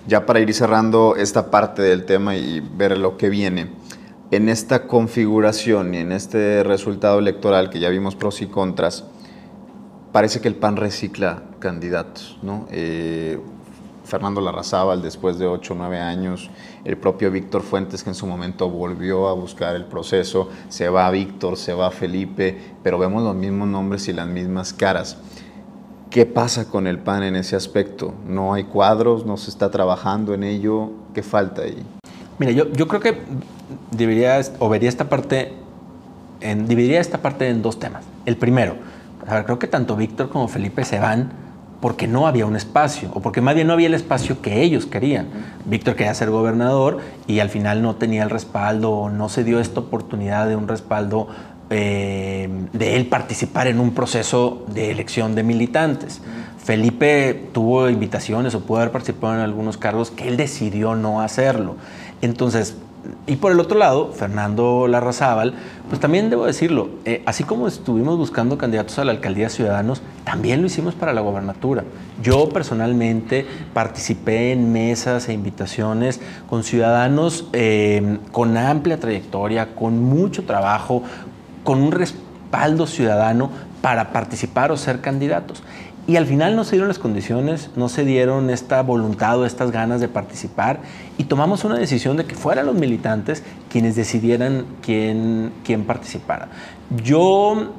ya 0.07 0.27
para 0.27 0.40
ir 0.40 0.53
cerrando 0.55 1.16
esta 1.16 1.51
parte 1.51 1.83
del 1.83 2.05
tema 2.05 2.37
y 2.37 2.61
ver 2.61 2.97
lo 2.99 3.16
que 3.16 3.29
viene, 3.29 3.71
en 4.31 4.49
esta 4.49 4.87
configuración 4.87 5.95
y 5.95 5.99
en 5.99 6.12
este 6.12 6.62
resultado 6.62 7.19
electoral 7.19 7.71
que 7.71 7.79
ya 7.79 7.88
vimos 7.88 8.16
pros 8.16 8.42
y 8.42 8.47
contras, 8.47 9.05
parece 10.12 10.40
que 10.40 10.49
el 10.49 10.57
PAN 10.57 10.77
recicla 10.77 11.42
candidatos, 11.59 12.38
¿no? 12.42 12.66
Eh, 12.71 13.38
Fernando 14.07 14.40
Larrazábal 14.40 15.03
después 15.03 15.38
de 15.38 15.47
8 15.47 15.75
o 15.75 15.77
9 15.77 15.99
años, 15.99 16.49
el 16.85 16.97
propio 16.97 17.31
Víctor 17.31 17.62
Fuentes 17.62 18.05
que 18.05 18.11
en 18.11 18.14
su 18.14 18.27
momento 18.27 18.71
volvió 18.71 19.29
a 19.29 19.35
buscar 19.35 19.75
el 19.75 19.85
proceso, 19.85 20.49
se 20.69 20.88
va 20.88 21.11
Víctor, 21.11 21.57
se 21.57 21.73
va 21.73 21.90
Felipe, 21.90 22.57
pero 22.83 22.99
vemos 22.99 23.23
los 23.25 23.35
mismos 23.35 23.69
nombres 23.69 24.07
y 24.09 24.12
las 24.12 24.29
mismas 24.29 24.73
caras. 24.73 25.19
¿Qué 26.16 26.24
pasa 26.24 26.70
con 26.70 26.87
el 26.87 26.98
PAN 26.98 27.24
en 27.24 27.37
ese 27.37 27.57
aspecto? 27.57 28.14
¿No 28.26 28.55
hay 28.55 28.64
cuadros? 28.64 29.26
¿No 29.26 29.37
se 29.37 29.50
está 29.50 29.70
trabajando 29.70 30.33
en 30.33 30.44
ello? 30.44 30.92
¿Qué 31.12 31.22
falta 31.22 31.61
ahí? 31.61 31.85
Mira, 32.38 32.52
yo, 32.52 32.72
yo 32.72 32.88
creo 32.88 33.02
que 33.02 33.18
debería, 33.90 34.40
o 34.59 34.70
vería 34.70 34.88
esta 34.88 35.11
parte, 35.11 35.52
en, 36.40 36.66
dividiría 36.68 37.00
esta 37.00 37.18
parte 37.18 37.50
en 37.50 37.61
dos 37.61 37.79
temas. 37.79 38.07
El 38.24 38.38
primero, 38.38 38.76
a 39.26 39.35
ver, 39.35 39.44
creo 39.44 39.59
que 39.59 39.66
tanto 39.66 39.94
Víctor 39.94 40.31
como 40.31 40.48
Felipe 40.48 40.87
se 40.87 40.98
van 40.98 41.33
porque 41.83 42.09
no 42.09 42.26
había 42.26 42.46
un 42.46 42.57
espacio, 42.57 43.11
o 43.12 43.20
porque 43.20 43.42
más 43.42 43.55
bien 43.55 43.66
no 43.66 43.74
había 43.74 43.88
el 43.88 43.94
espacio 43.94 44.40
que 44.40 44.62
ellos 44.62 44.87
querían. 44.87 45.29
Víctor 45.66 45.96
quería 45.96 46.14
ser 46.14 46.31
gobernador 46.31 47.00
y 47.26 47.40
al 47.40 47.50
final 47.50 47.83
no 47.83 47.96
tenía 47.96 48.22
el 48.22 48.31
respaldo, 48.31 49.11
no 49.11 49.29
se 49.29 49.44
dio 49.44 49.61
esta 49.61 49.81
oportunidad 49.81 50.48
de 50.48 50.57
un 50.57 50.66
respaldo 50.66 51.29
eh, 51.70 52.48
de 52.72 52.96
él 52.96 53.07
participar 53.07 53.66
en 53.66 53.81
un 53.81 53.92
proceso 53.92 54.64
de 54.68 54.90
elección 54.90 55.35
de 55.35 55.42
militantes. 55.42 56.20
Felipe 56.59 57.48
tuvo 57.52 57.88
invitaciones 57.88 58.55
o 58.55 58.61
pudo 58.61 58.79
haber 58.79 58.92
participado 58.92 59.35
en 59.35 59.40
algunos 59.40 59.76
cargos 59.76 60.11
que 60.11 60.29
él 60.29 60.37
decidió 60.37 60.94
no 60.94 61.20
hacerlo. 61.20 61.76
Entonces, 62.22 62.76
y 63.26 63.37
por 63.37 63.52
el 63.52 63.61
otro 63.61 63.79
lado, 63.79 64.12
Fernando 64.12 64.87
Larrazábal, 64.88 65.55
pues 65.88 66.00
también 66.00 66.31
debo 66.31 66.46
decirlo, 66.46 66.90
eh, 67.05 67.22
así 67.26 67.44
como 67.44 67.68
estuvimos 67.68 68.16
buscando 68.16 68.59
candidatos 68.59 68.98
a 68.98 69.05
la 69.05 69.12
alcaldía 69.12 69.48
Ciudadanos, 69.48 70.02
también 70.24 70.61
lo 70.61 70.66
hicimos 70.66 70.94
para 70.94 71.12
la 71.12 71.20
gobernatura. 71.20 71.85
Yo 72.22 72.48
personalmente 72.48 73.46
participé 73.72 74.52
en 74.52 74.72
mesas 74.72 75.29
e 75.29 75.33
invitaciones 75.33 76.20
con 76.48 76.64
ciudadanos 76.64 77.46
eh, 77.52 78.18
con 78.33 78.57
amplia 78.57 78.98
trayectoria, 78.98 79.74
con 79.74 80.02
mucho 80.02 80.44
trabajo, 80.44 81.02
con 81.66 81.83
un 81.83 81.92
respaldo 81.92 82.87
ciudadano 82.87 83.50
para 83.83 84.12
participar 84.12 84.72
o 84.72 84.79
ser 84.79 85.02
candidatos. 85.02 85.62
Y 86.07 86.16
al 86.16 86.26
final 86.26 86.55
no 86.55 86.62
se 86.62 86.72
dieron 86.72 86.87
las 86.87 87.00
condiciones, 87.00 87.70
no 87.74 87.88
se 87.88 88.05
dieron 88.05 88.48
esta 88.48 88.81
voluntad 88.83 89.40
o 89.40 89.44
estas 89.44 89.72
ganas 89.72 90.00
de 90.00 90.07
participar 90.07 90.79
y 91.18 91.24
tomamos 91.24 91.64
una 91.64 91.76
decisión 91.76 92.16
de 92.16 92.24
que 92.24 92.37
fueran 92.37 92.66
los 92.66 92.76
militantes 92.76 93.42
quienes 93.68 93.96
decidieran 93.96 94.64
quién, 94.83 95.50
quién 95.64 95.85
participara. 95.85 96.48
Yo 97.02 97.72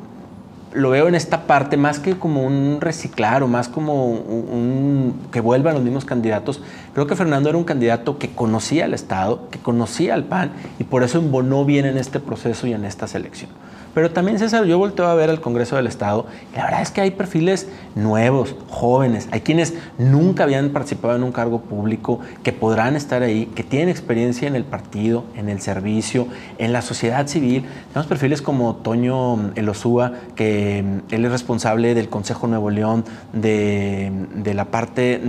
lo 0.73 0.89
veo 0.89 1.07
en 1.07 1.15
esta 1.15 1.47
parte 1.47 1.77
más 1.77 1.99
que 1.99 2.19
como 2.19 2.45
un 2.45 2.79
reciclar 2.81 3.43
o 3.43 3.47
más 3.47 3.69
como 3.69 4.05
un, 4.07 5.15
que 5.31 5.39
vuelvan 5.39 5.75
los 5.75 5.83
mismos 5.83 6.03
candidatos. 6.03 6.61
Creo 6.97 7.05
que 7.05 7.15
Fernando 7.15 7.49
era 7.49 7.59
un 7.59 7.63
candidato 7.63 8.17
que 8.17 8.31
conocía 8.31 8.85
el 8.85 8.95
Estado, 8.95 9.49
que 9.51 9.59
conocía 9.59 10.15
al 10.15 10.23
PAN 10.23 10.49
y 10.79 10.83
por 10.83 11.03
eso 11.03 11.19
embonó 11.19 11.63
bien 11.63 11.85
en 11.85 11.95
este 11.95 12.19
proceso 12.19 12.65
y 12.65 12.73
en 12.73 12.85
esta 12.85 13.05
selección. 13.05 13.51
Pero 13.97 14.11
también, 14.11 14.37
César, 14.37 14.65
yo 14.65 14.77
volteo 14.77 15.07
a 15.07 15.15
ver 15.15 15.31
al 15.31 15.41
Congreso 15.41 15.75
del 15.75 15.87
Estado 15.87 16.27
y 16.53 16.57
la 16.57 16.65
verdad 16.65 16.83
es 16.83 16.91
que 16.91 17.01
hay 17.01 17.09
perfiles 17.09 17.67
nuevos, 17.95 18.55
jóvenes, 18.69 19.27
hay 19.31 19.41
quienes 19.41 19.73
nunca 19.97 20.43
habían 20.43 20.69
participado 20.69 21.15
en 21.15 21.23
un 21.23 21.31
cargo 21.31 21.61
público, 21.61 22.19
que 22.43 22.53
podrán 22.53 22.95
estar 22.95 23.23
ahí, 23.23 23.47
que 23.55 23.63
tienen 23.63 23.89
experiencia 23.89 24.47
en 24.47 24.55
el 24.55 24.65
partido, 24.65 25.23
en 25.35 25.49
el 25.49 25.61
servicio, 25.61 26.27
en 26.59 26.73
la 26.73 26.83
sociedad 26.83 27.25
civil. 27.25 27.65
Tenemos 27.87 28.05
perfiles 28.05 28.43
como 28.43 28.75
Toño 28.75 29.51
Elosúa, 29.55 30.13
que 30.35 30.83
mm, 30.83 31.13
él 31.15 31.25
es 31.25 31.31
responsable 31.31 31.95
del 31.95 32.07
Consejo 32.07 32.45
Nuevo 32.45 32.69
León, 32.69 33.03
de, 33.33 34.11
la 34.53 34.65
parte, 34.65 35.19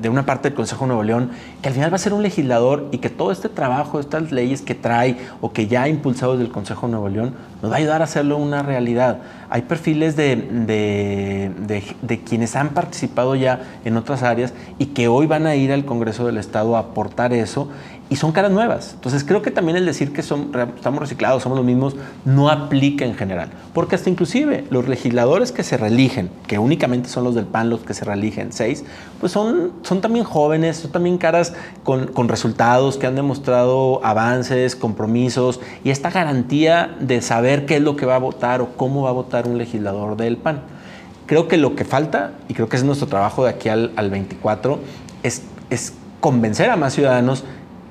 de 0.00 0.08
una 0.08 0.26
parte 0.26 0.48
del 0.48 0.56
Consejo 0.56 0.88
Nuevo 0.88 1.04
León, 1.04 1.15
que 1.62 1.68
al 1.68 1.74
final 1.74 1.92
va 1.92 1.96
a 1.96 1.98
ser 1.98 2.12
un 2.12 2.22
legislador 2.22 2.88
y 2.92 2.98
que 2.98 3.10
todo 3.10 3.32
este 3.32 3.48
trabajo, 3.48 4.00
estas 4.00 4.32
leyes 4.32 4.62
que 4.62 4.74
trae 4.74 5.16
o 5.40 5.52
que 5.52 5.66
ya 5.66 5.82
ha 5.82 5.88
impulsado 5.88 6.32
desde 6.32 6.46
el 6.46 6.52
Consejo 6.52 6.88
Nuevo 6.88 7.08
León, 7.08 7.34
nos 7.62 7.70
va 7.70 7.76
a 7.76 7.78
ayudar 7.78 8.00
a 8.02 8.04
hacerlo 8.04 8.36
una 8.36 8.62
realidad. 8.62 9.18
Hay 9.48 9.62
perfiles 9.62 10.16
de, 10.16 10.36
de, 10.36 12.20
quienes 12.20 12.56
han 12.56 12.70
participado 12.70 13.34
ya 13.34 13.60
en 13.84 13.96
otras 13.96 14.22
áreas 14.22 14.52
y 14.78 14.86
que 14.86 15.08
hoy 15.08 15.26
van 15.26 15.46
a 15.46 15.54
ir 15.54 15.72
al 15.72 15.84
Congreso 15.84 16.26
del 16.26 16.38
Estado 16.38 16.76
a 16.76 16.80
aportar 16.80 17.32
eso 17.32 17.68
y 18.08 18.16
son 18.16 18.32
caras 18.32 18.52
nuevas. 18.52 18.92
Entonces 18.94 19.24
creo 19.24 19.42
que 19.42 19.50
también 19.50 19.76
el 19.76 19.84
decir 19.84 20.12
que 20.12 20.22
son, 20.22 20.52
estamos 20.76 21.00
reciclados, 21.00 21.42
somos 21.42 21.58
los 21.58 21.66
mismos, 21.66 21.96
no 22.24 22.50
aplica 22.50 23.04
en 23.04 23.14
general. 23.14 23.48
Porque 23.74 23.96
hasta 23.96 24.08
inclusive 24.10 24.64
los 24.70 24.86
legisladores 24.86 25.50
que 25.50 25.64
se 25.64 25.76
reeligen, 25.76 26.30
que 26.46 26.58
únicamente 26.58 27.08
son 27.08 27.24
los 27.24 27.34
del 27.34 27.46
PAN 27.46 27.68
los 27.68 27.80
que 27.80 27.94
se 27.94 28.04
reeligen, 28.04 28.52
seis, 28.52 28.84
pues 29.18 29.32
son, 29.32 29.72
son 29.82 30.00
también 30.00 30.24
jóvenes, 30.24 30.76
son 30.76 30.92
también 30.92 31.18
caras 31.18 31.54
con, 31.82 32.06
con 32.06 32.28
resultados 32.28 32.96
que 32.96 33.06
han 33.06 33.16
demostrado 33.16 34.04
avances, 34.04 34.76
compromisos 34.76 35.60
y 35.82 35.90
esta 35.90 36.10
garantía 36.10 36.96
de 37.00 37.20
saber 37.22 37.66
qué 37.66 37.76
es 37.76 37.82
lo 37.82 37.96
que 37.96 38.06
va 38.06 38.16
a 38.16 38.20
votar 38.20 38.60
o 38.60 38.76
cómo 38.76 39.02
va 39.02 39.10
a 39.10 39.14
votar 39.14 39.48
un 39.48 39.58
legislador 39.58 40.16
del 40.16 40.36
PAN. 40.36 40.60
Creo 41.26 41.48
que 41.48 41.56
lo 41.56 41.74
que 41.74 41.84
falta, 41.84 42.34
y 42.48 42.54
creo 42.54 42.68
que 42.68 42.76
es 42.76 42.84
nuestro 42.84 43.08
trabajo 43.08 43.42
de 43.42 43.50
aquí 43.50 43.68
al, 43.68 43.92
al 43.96 44.10
24, 44.10 44.78
es, 45.24 45.42
es 45.70 45.92
convencer 46.20 46.70
a 46.70 46.76
más 46.76 46.94
ciudadanos 46.94 47.44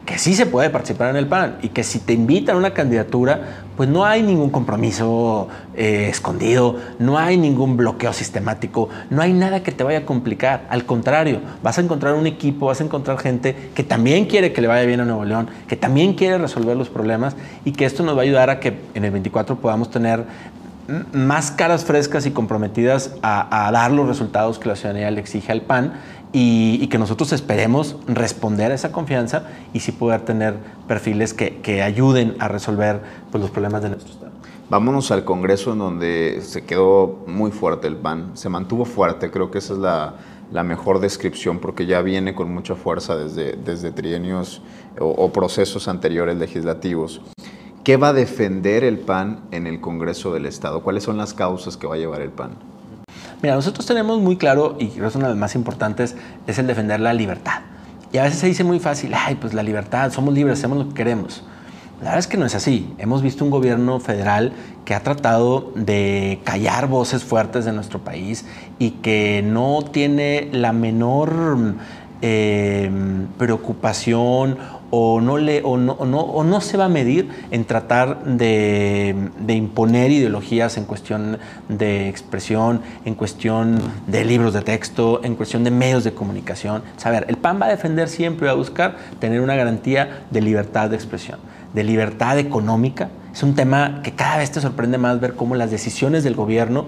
que 0.05 0.19
sí 0.19 0.35
se 0.35 0.45
puede 0.45 0.69
participar 0.69 1.09
en 1.09 1.15
el 1.15 1.27
PAN 1.27 1.57
y 1.63 1.69
que 1.69 1.83
si 1.83 1.99
te 1.99 2.13
invitan 2.13 2.55
a 2.55 2.59
una 2.59 2.73
candidatura, 2.73 3.63
pues 3.75 3.89
no 3.89 4.05
hay 4.05 4.21
ningún 4.21 4.51
compromiso 4.51 5.47
eh, 5.75 6.07
escondido, 6.09 6.77
no 6.99 7.17
hay 7.17 7.37
ningún 7.37 7.75
bloqueo 7.75 8.13
sistemático, 8.13 8.87
no 9.09 9.21
hay 9.21 9.33
nada 9.33 9.63
que 9.63 9.71
te 9.71 9.83
vaya 9.83 9.99
a 9.99 10.05
complicar. 10.05 10.67
Al 10.69 10.85
contrario, 10.85 11.39
vas 11.63 11.79
a 11.79 11.81
encontrar 11.81 12.13
un 12.13 12.27
equipo, 12.27 12.67
vas 12.67 12.81
a 12.81 12.83
encontrar 12.83 13.17
gente 13.17 13.71
que 13.73 13.83
también 13.83 14.25
quiere 14.25 14.53
que 14.53 14.61
le 14.61 14.67
vaya 14.67 14.85
bien 14.85 14.99
a 14.99 15.05
Nuevo 15.05 15.25
León, 15.25 15.49
que 15.67 15.75
también 15.75 16.13
quiere 16.13 16.37
resolver 16.37 16.77
los 16.77 16.89
problemas 16.89 17.35
y 17.65 17.71
que 17.71 17.85
esto 17.85 18.03
nos 18.03 18.15
va 18.15 18.21
a 18.21 18.23
ayudar 18.23 18.49
a 18.51 18.59
que 18.59 18.79
en 18.93 19.05
el 19.05 19.11
24 19.11 19.57
podamos 19.57 19.89
tener 19.89 20.23
más 21.13 21.49
caras 21.49 21.83
frescas 21.83 22.27
y 22.27 22.31
comprometidas 22.31 23.15
a, 23.23 23.67
a 23.67 23.71
dar 23.71 23.91
los 23.91 24.07
resultados 24.07 24.59
que 24.59 24.69
la 24.69 24.75
ciudadanía 24.75 25.09
le 25.09 25.19
exige 25.19 25.51
al 25.51 25.61
PAN 25.61 25.93
y, 26.33 26.87
que 26.87 26.97
nosotros 26.97 27.31
esperemos 27.31 27.97
responder 28.07 28.71
a 28.71 28.75
esa 28.75 28.91
confianza 28.91 29.47
y 29.73 29.79
sí 29.79 29.91
poder 29.91 30.21
tener 30.21 30.55
perfiles 30.87 31.33
que, 31.33 31.57
que 31.61 31.81
ayuden 31.81 32.35
a 32.39 32.47
resolver 32.47 33.01
pues, 33.31 33.41
los 33.41 33.51
problemas 33.51 33.81
de 33.81 33.89
nuestro 33.89 34.13
Estado. 34.13 34.31
Vámonos 34.69 35.11
al 35.11 35.23
Congreso 35.23 35.73
en 35.73 35.79
donde 35.79 36.39
se 36.41 36.63
quedó 36.65 37.23
muy 37.27 37.51
fuerte 37.51 37.87
el 37.87 37.97
PAN, 37.97 38.31
se 38.33 38.49
mantuvo 38.49 38.85
fuerte, 38.85 39.29
creo 39.29 39.51
que 39.51 39.59
esa 39.59 39.73
es 39.73 39.79
la, 39.79 40.15
la 40.51 40.63
mejor 40.63 40.99
descripción 40.99 41.59
porque 41.59 41.85
ya 41.85 42.01
viene 42.01 42.33
con 42.33 42.53
mucha 42.53 42.75
fuerza 42.75 43.15
desde, 43.15 43.53
desde 43.53 43.91
trienios 43.91 44.61
o, 44.99 45.05
o 45.05 45.31
procesos 45.31 45.87
anteriores 45.87 46.37
legislativos. 46.37 47.21
¿Qué 47.83 47.97
va 47.97 48.09
a 48.09 48.13
defender 48.13 48.83
el 48.83 48.97
PAN 48.97 49.41
en 49.51 49.67
el 49.67 49.79
Congreso 49.79 50.33
del 50.33 50.47
Estado? 50.47 50.81
¿Cuáles 50.81 51.03
son 51.03 51.17
las 51.17 51.35
causas 51.35 51.77
que 51.77 51.85
va 51.85 51.93
a 51.93 51.99
llevar 51.99 52.21
el 52.21 52.31
PAN? 52.31 52.74
Mira, 53.45 53.53
nosotros 53.53 53.85
tenemos 53.85 54.19
muy 54.19 54.37
claro, 54.37 54.75
y 54.79 54.87
creo 54.87 55.03
que 55.03 55.09
es 55.09 55.15
una 55.15 55.25
de 55.25 55.33
las 55.33 55.37
más 55.37 55.53
importantes, 55.53 56.15
es 56.47 56.57
el 56.57 56.65
defender 56.65 56.99
la 56.99 57.13
libertad. 57.13 57.59
Y 58.11 58.17
a 58.17 58.23
veces 58.23 58.39
se 58.39 58.47
dice 58.47 58.63
muy 58.63 58.79
fácil, 58.79 59.13
ay, 59.13 59.35
pues 59.35 59.53
la 59.53 59.61
libertad, 59.61 60.11
somos 60.11 60.33
libres, 60.33 60.57
hacemos 60.57 60.79
lo 60.79 60.87
que 60.87 60.95
queremos. 60.95 61.43
La 61.99 62.05
verdad 62.05 62.17
es 62.17 62.25
que 62.25 62.37
no 62.37 62.47
es 62.47 62.55
así. 62.55 62.91
Hemos 62.97 63.21
visto 63.21 63.45
un 63.45 63.51
gobierno 63.51 63.99
federal 63.99 64.53
que 64.83 64.95
ha 64.95 65.01
tratado 65.01 65.71
de 65.75 66.41
callar 66.43 66.87
voces 66.87 67.23
fuertes 67.23 67.65
de 67.65 67.71
nuestro 67.71 67.99
país 67.99 68.47
y 68.79 68.89
que 69.03 69.43
no 69.45 69.85
tiene 69.91 70.49
la 70.51 70.73
menor 70.73 71.75
eh, 72.23 72.89
preocupación 73.37 74.57
o 74.97 75.19
no, 75.19 75.37
le, 75.37 75.61
o 75.61 75.75
no, 75.75 75.91
o 75.93 76.43
no, 76.45 76.61
se 76.61 76.77
va 76.77 76.85
a 76.85 76.89
medir 76.89 77.27
en 77.51 77.65
tratar 77.65 78.23
de, 78.23 79.13
de, 79.39 79.53
imponer 79.53 80.09
ideologías 80.09 80.77
en 80.77 80.85
cuestión 80.85 81.37
de 81.67 82.07
expresión, 82.07 82.79
en 83.03 83.15
cuestión 83.15 83.77
de 84.07 84.23
libros 84.23 84.53
de 84.53 84.61
texto, 84.61 85.19
en 85.25 85.35
cuestión 85.35 85.65
de 85.65 85.71
medios 85.71 86.05
de 86.05 86.13
comunicación. 86.13 86.81
Saber, 86.95 87.25
el 87.27 87.35
PAN 87.35 87.61
va 87.61 87.65
a 87.65 87.69
defender 87.69 88.07
siempre, 88.07 88.47
va 88.47 88.53
a 88.53 88.55
buscar 88.55 88.95
tener 89.19 89.41
una 89.41 89.55
garantía 89.55 90.23
de 90.31 90.39
libertad 90.39 90.89
de 90.89 90.95
expresión, 90.95 91.39
de 91.73 91.83
libertad 91.83 92.39
económica. 92.39 93.09
Es 93.33 93.43
un 93.43 93.53
tema 93.53 93.99
que 94.01 94.13
cada 94.13 94.37
vez 94.37 94.51
te 94.51 94.61
sorprende 94.61 94.97
más 94.97 95.19
ver 95.19 95.33
cómo 95.33 95.55
las 95.55 95.71
decisiones 95.71 96.23
del 96.23 96.35
gobierno 96.35 96.85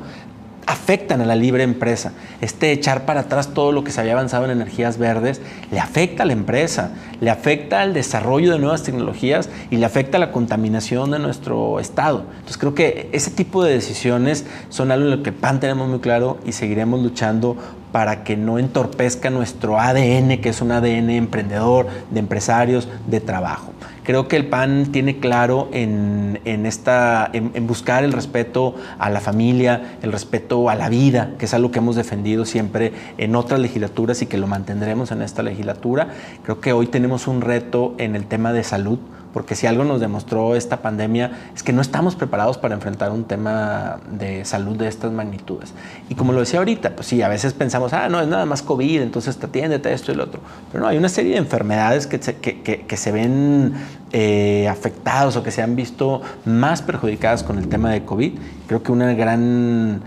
afectan 0.67 1.21
a 1.21 1.25
la 1.25 1.36
libre 1.36 1.63
empresa. 1.63 2.12
Este 2.41 2.71
echar 2.71 3.06
para 3.06 3.21
atrás 3.21 3.53
todo 3.53 3.71
lo 3.71 3.84
que 3.84 3.91
se 3.91 4.01
había 4.01 4.13
avanzado 4.13 4.45
en 4.45 4.51
energías 4.51 4.97
verdes 4.97 5.41
le 5.71 5.80
afecta 5.80 6.23
a 6.23 6.25
la 6.25 6.34
empresa, 6.34 6.91
le 7.21 7.30
afecta 7.32 7.82
al 7.82 7.93
desarrollo 7.93 8.51
de 8.51 8.60
nuevas 8.60 8.84
tecnologías 8.84 9.49
y 9.71 9.77
le 9.77 9.86
afecta 9.86 10.17
a 10.17 10.19
la 10.19 10.32
contaminación 10.32 11.10
de 11.12 11.19
nuestro 11.19 11.80
estado. 11.80 12.25
Entonces 12.32 12.58
creo 12.58 12.75
que 12.75 13.10
ese 13.13 13.32
tipo 13.32 13.63
de 13.63 13.73
decisiones 13.73 14.45
son 14.69 14.91
algo 14.91 15.06
en 15.06 15.17
lo 15.17 15.23
que 15.23 15.32
PAN 15.32 15.60
tenemos 15.60 15.88
muy 15.88 15.99
claro 15.99 16.38
y 16.45 16.51
seguiremos 16.51 17.01
luchando 17.01 17.58
para 17.91 18.23
que 18.23 18.36
no 18.36 18.60
entorpezca 18.60 19.30
nuestro 19.30 19.80
ADN, 19.80 20.39
que 20.41 20.49
es 20.49 20.62
un 20.62 20.71
ADN 20.71 21.10
emprendedor, 21.12 21.88
de 22.12 22.19
empresarios, 22.19 22.88
de 23.08 23.21
trabajo. 23.21 23.71
Creo 24.08 24.30
que 24.30 24.38
el 24.38 24.46
PAN 24.46 24.93
tiene 24.93 25.17
claro 25.17 25.67
en, 25.74 26.39
esta, 26.46 27.30
en, 27.34 27.67
buscar 27.67 28.06
el 28.06 28.13
respeto 28.13 28.76
a 29.00 29.10
la 29.10 29.20
familia, 29.20 29.98
el 30.02 30.13
respeto 30.13 30.70
a 30.70 30.76
la 30.76 30.88
vida, 30.88 31.32
que 31.38 31.43
es 31.43 31.54
algo 31.54 31.72
que 31.72 31.80
hemos 31.80 31.98
defendido 31.98 32.46
siempre 32.46 32.93
en 33.17 33.36
otras 33.36 33.60
legislaturas 33.60 34.22
y 34.22 34.28
que 34.28 34.38
lo 34.38 34.48
mantendremos 34.48 35.12
en 35.12 35.22
esta 35.22 35.43
legislatura. 35.43 36.08
Creo 36.43 36.62
que 36.62 36.72
hoy 36.72 36.88
tenemos 36.88 37.28
un 37.28 37.41
reto 37.41 37.96
en 37.98 38.15
el 38.15 38.28
tema 38.28 38.54
de 38.54 38.63
salud 38.63 38.98
porque 39.34 39.56
si 39.56 39.68
algo 39.68 39.84
nos 39.84 40.00
demostró 40.00 40.56
esta 40.56 40.82
pandemia 40.82 41.32
es 41.56 41.63
que 41.63 41.74
no 41.74 41.82
estamos 41.82 42.16
preparados 42.16 42.58
para 42.58 42.76
enfrentar 42.76 43.12
un 43.12 43.26
tema 43.26 44.00
de 44.10 44.46
salud 44.46 44.76
de 44.76 44.88
estas 44.88 45.12
magnitudes. 45.12 45.74
Y 46.10 46.16
como 46.16 46.34
lo 46.34 46.40
decía 46.40 46.60
ahorita, 46.60 46.96
pues 46.96 47.08
sí, 47.08 47.22
a 47.22 47.28
veces 47.28 47.54
pensamos, 47.54 47.94
ah, 47.94 48.10
no, 48.10 48.20
es 48.20 48.28
nada 48.28 48.46
más 48.46 48.62
COVID, 48.62 49.02
entonces 49.02 49.38
atiéndete 49.42 49.92
esto 49.94 50.12
y 50.12 50.16
lo 50.16 50.24
otro. 50.24 50.40
Pero 50.72 50.84
no, 50.84 50.90
hay 50.90 50.98
una 50.98 51.10
serie 51.10 51.34
de 51.34 51.38
enfermedades 51.38 52.08
que 52.08 52.22
se, 52.22 52.38
que, 52.38 52.62
que, 52.62 52.98
se 52.98 53.12
ven 53.12 53.74
eh, 54.12 54.68
afectados 54.68 55.36
o 55.36 55.44
que 55.44 55.52
se 55.52 55.62
han 55.62 55.76
visto 55.76 56.22
más 56.46 56.82
perjudicadas 56.82 57.44
con 57.44 57.58
el 57.58 57.68
tema 57.68 57.92
de 57.92 58.06
COVID. 58.06 58.34
Creo 58.68 58.84
que 58.84 58.92
una 58.92 59.13
gran 59.13 60.02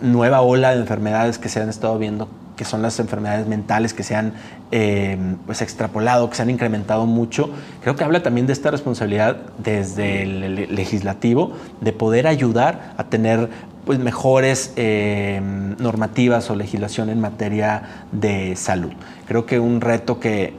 nueva 0.00 0.40
ola 0.40 0.74
de 0.74 0.80
enfermedades 0.80 1.38
que 1.38 1.48
se 1.48 1.60
han 1.60 1.68
estado 1.68 1.98
viendo 1.98 2.28
que 2.58 2.66
son 2.66 2.82
las 2.82 2.98
enfermedades 2.98 3.46
mentales 3.46 3.94
que 3.94 4.02
se 4.02 4.16
han 4.16 4.34
eh, 4.72 5.16
pues 5.46 5.62
extrapolado, 5.62 6.28
que 6.28 6.36
se 6.36 6.42
han 6.42 6.50
incrementado 6.50 7.06
mucho, 7.06 7.50
creo 7.80 7.96
que 7.96 8.04
habla 8.04 8.22
también 8.22 8.46
de 8.46 8.52
esta 8.52 8.70
responsabilidad 8.70 9.36
desde 9.56 10.24
el 10.24 10.74
legislativo 10.74 11.52
de 11.80 11.92
poder 11.92 12.26
ayudar 12.26 12.92
a 12.98 13.04
tener 13.04 13.48
pues, 13.86 13.98
mejores 13.98 14.72
eh, 14.76 15.40
normativas 15.78 16.50
o 16.50 16.56
legislación 16.56 17.08
en 17.08 17.20
materia 17.20 18.04
de 18.12 18.54
salud. 18.56 18.92
Creo 19.28 19.44
que 19.44 19.60
un 19.60 19.82
reto 19.82 20.18
que, 20.18 20.54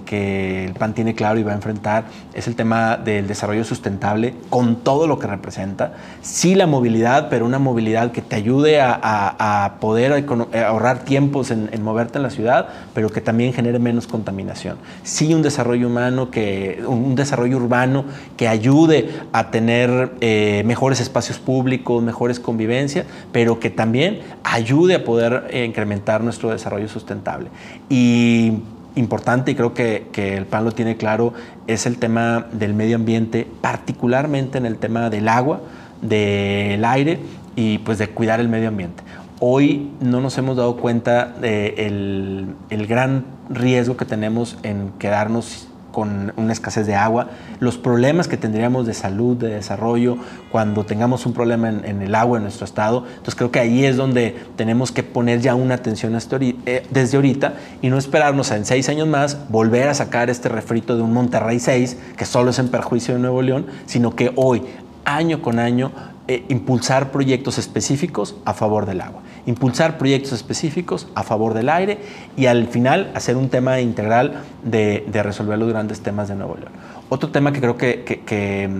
el 0.67 0.73
PAN 0.75 0.93
tiene 0.93 1.15
claro 1.15 1.39
y 1.39 1.43
va 1.43 1.53
a 1.53 1.55
enfrentar 1.55 2.03
es 2.35 2.47
el 2.47 2.55
tema 2.55 2.97
del 2.97 3.27
desarrollo 3.27 3.63
sustentable 3.63 4.35
con 4.51 4.77
todo 4.77 5.07
lo 5.07 5.17
que 5.17 5.25
representa. 5.25 5.93
Sí 6.21 6.53
la 6.53 6.67
movilidad, 6.67 7.29
pero 7.29 7.47
una 7.47 7.57
movilidad 7.57 8.11
que 8.11 8.21
te 8.21 8.35
ayude 8.35 8.79
a, 8.79 9.77
poder 9.79 10.23
ahorrar 10.65 10.99
tiempos 10.99 11.49
en, 11.49 11.69
moverte 11.81 12.19
en 12.19 12.23
la 12.23 12.29
ciudad, 12.29 12.69
pero 12.93 13.09
que 13.09 13.21
también 13.21 13.53
genere 13.53 13.79
menos 13.79 14.05
contaminación. 14.05 14.77
Sí 15.01 15.33
un 15.33 15.41
desarrollo 15.41 15.87
humano, 15.87 16.29
que, 16.29 16.83
un 16.85 17.15
desarrollo 17.15 17.57
urbano 17.57 18.05
que 18.37 18.47
ayude 18.47 19.09
a 19.33 19.49
tener 19.49 20.11
eh, 20.21 20.61
mejores 20.67 20.99
espacios 20.99 21.39
públicos, 21.39 22.03
mejores 22.03 22.39
convivencias, 22.39 23.07
pero 23.31 23.59
que 23.59 23.71
también 23.71 24.19
ayude 24.43 24.95
a 24.95 25.03
poder 25.03 25.47
eh, 25.49 25.65
incrementar 25.65 26.23
nuestro 26.23 26.51
desarrollo 26.51 26.87
sustentable. 26.87 27.49
Y 27.89 28.58
importante, 28.95 29.51
y 29.51 29.55
creo 29.55 29.73
que, 29.73 30.07
el 30.15 30.45
PAN 30.45 30.65
lo 30.65 30.71
tiene 30.71 30.97
claro, 30.97 31.33
es 31.67 31.85
el 31.85 31.97
tema 31.97 32.47
del 32.51 32.73
medio 32.73 32.95
ambiente, 32.95 33.47
particularmente 33.61 34.57
en 34.57 34.65
el 34.65 34.77
tema 34.77 35.09
del 35.09 35.27
agua, 35.27 35.61
del 36.01 36.83
aire 36.85 37.19
y 37.55 37.79
pues 37.79 37.97
de 37.97 38.09
cuidar 38.09 38.39
el 38.39 38.49
medio 38.49 38.67
ambiente. 38.67 39.03
Hoy 39.39 39.91
no 40.01 40.19
nos 40.19 40.37
hemos 40.37 40.57
dado 40.57 40.75
cuenta 40.77 41.25
del 41.25 42.55
el 42.69 42.87
gran 42.87 43.23
riesgo 43.49 43.95
que 43.95 44.03
tenemos 44.03 44.57
en 44.63 44.91
quedarnos 44.99 45.68
con 45.91 46.33
una 46.37 46.53
escasez 46.53 46.85
de 46.87 46.95
agua, 46.95 47.29
los 47.59 47.77
problemas 47.77 48.27
que 48.27 48.37
tendríamos 48.37 48.85
de 48.85 48.93
salud, 48.93 49.37
de 49.37 49.49
desarrollo, 49.49 50.17
cuando 50.51 50.85
tengamos 50.85 51.25
un 51.25 51.33
problema 51.33 51.69
en, 51.69 52.01
el 52.01 52.15
agua 52.15 52.37
en 52.37 52.43
nuestro 52.43 52.65
estado. 52.65 53.05
Entonces 53.07 53.35
creo 53.35 53.51
que 53.51 53.59
ahí 53.59 53.85
es 53.85 53.97
donde 53.97 54.37
tenemos 54.55 54.91
que 54.91 55.03
poner 55.03 55.41
ya 55.41 55.55
una 55.55 55.75
atención 55.75 56.15
eh, 56.15 56.87
desde 56.89 57.17
ahorita 57.17 57.53
y 57.81 57.89
no 57.89 57.97
esperarnos 57.97 58.51
en 58.51 58.65
seis 58.65 58.89
años 58.89 59.07
más 59.07 59.49
volver 59.49 59.87
a 59.87 59.93
sacar 59.93 60.29
este 60.29 60.49
refrito 60.49 60.95
de 60.95 61.01
un 61.01 61.13
Monterrey 61.13 61.59
6, 61.59 61.97
que 62.17 62.25
solo 62.25 62.51
es 62.51 62.59
en 62.59 62.69
perjuicio 62.69 63.13
de 63.13 63.19
Nuevo 63.19 63.41
León, 63.41 63.67
sino 63.85 64.15
que 64.15 64.31
hoy, 64.35 64.63
año 65.05 65.41
con 65.41 65.59
año, 65.59 65.91
eh, 66.27 66.45
impulsar 66.49 67.11
proyectos 67.11 67.57
específicos 67.57 68.35
a 68.45 68.53
favor 68.53 68.85
del 68.85 69.01
agua, 69.01 69.23
impulsar 69.49 69.97
proyectos 69.97 70.31
específicos 70.33 71.07
a 71.15 71.23
favor 71.23 71.55
del 71.55 71.69
aire 71.69 71.97
y 72.37 72.45
al 72.45 72.67
final 72.67 73.11
hacer 73.15 73.35
un 73.35 73.49
tema 73.49 73.79
integral 73.81 74.43
de, 74.63 75.03
resolver 75.11 75.57
los 75.57 75.69
grandes 75.69 76.01
temas 76.01 76.27
de 76.27 76.35
Nuevo 76.35 76.55
León. 76.55 76.71
Otro 77.09 77.31
tema 77.31 77.51
que 77.51 77.59
creo 77.59 77.75
que, 77.75 78.77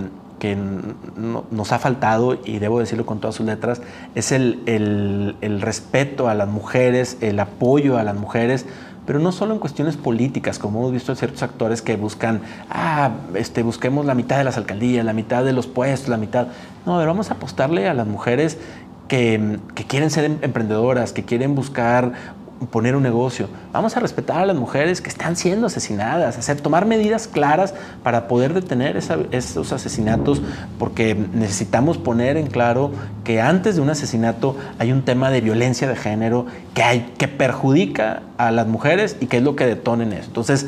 nos 1.50 1.72
ha 1.72 1.78
faltado, 1.80 2.38
y 2.44 2.60
debo 2.60 2.78
decirlo 2.78 3.04
con 3.04 3.18
todas 3.18 3.34
sus 3.34 3.46
letras, 3.46 3.82
es 4.14 4.30
el, 4.30 5.34
respeto 5.60 6.28
a 6.28 6.34
las 6.34 6.48
mujeres, 6.48 7.18
el 7.20 7.40
apoyo 7.40 7.98
a 7.98 8.04
las 8.04 8.14
mujeres 8.14 8.64
pero 9.06 9.18
no 9.18 9.32
solo 9.32 9.54
en 9.54 9.58
cuestiones 9.58 9.96
políticas, 9.96 10.60
como 10.60 10.78
hemos 10.78 10.92
visto 10.92 11.12
ciertos 11.16 11.42
actores 11.42 11.82
que 11.82 11.96
buscan, 11.96 12.42
ah, 12.70 13.10
este, 13.34 13.64
busquemos 13.64 14.06
la 14.06 14.14
mitad 14.14 14.38
de 14.38 14.44
las 14.44 14.56
alcaldías, 14.56 15.04
la 15.04 15.14
mitad 15.14 15.42
de 15.44 15.52
los 15.52 15.66
puestos, 15.66 16.10
la 16.10 16.16
mitad. 16.16 16.48
No, 16.86 16.94
a 16.94 16.98
ver, 16.98 17.08
vamos 17.08 17.30
a 17.30 17.34
apostarle 17.34 17.88
a 17.88 17.94
las 17.94 18.06
mujeres 18.06 18.58
que, 19.10 19.58
quieren 19.88 20.08
ser 20.08 20.24
em, 20.24 20.38
emprendedoras, 20.40 21.12
que 21.12 21.24
quieren 21.24 21.56
buscar 21.56 22.12
poner 22.70 22.94
un 22.94 23.02
negocio. 23.02 23.48
Vamos 23.72 23.96
a 23.96 24.00
respetar 24.00 24.38
a 24.38 24.46
las 24.46 24.54
mujeres 24.54 25.00
que 25.00 25.08
están 25.08 25.34
siendo 25.34 25.66
asesinadas, 25.66 26.36
hacer, 26.38 26.60
tomar 26.60 26.84
medidas 26.84 27.26
claras 27.26 27.74
para 28.02 28.28
poder 28.28 28.52
detener 28.52 28.98
esos 28.98 29.72
asesinatos, 29.72 30.42
porque 30.78 31.14
necesitamos 31.14 31.96
poner 31.96 32.36
en 32.36 32.48
claro 32.48 32.92
que 33.24 33.40
antes 33.40 33.76
de 33.76 33.80
un 33.80 33.88
asesinato 33.88 34.56
hay 34.78 34.92
un 34.92 35.02
tema 35.02 35.30
de 35.30 35.40
violencia 35.40 35.88
de 35.88 35.96
género 35.96 36.46
que, 36.74 36.82
hay, 36.82 37.12
que 37.16 37.28
perjudica 37.28 38.22
a 38.36 38.50
las 38.50 38.66
mujeres 38.66 39.16
y 39.20 39.26
que 39.26 39.38
es 39.38 39.42
lo 39.42 39.56
que 39.56 39.64
detonen 39.64 40.12
eso. 40.12 40.26
Entonces, 40.26 40.66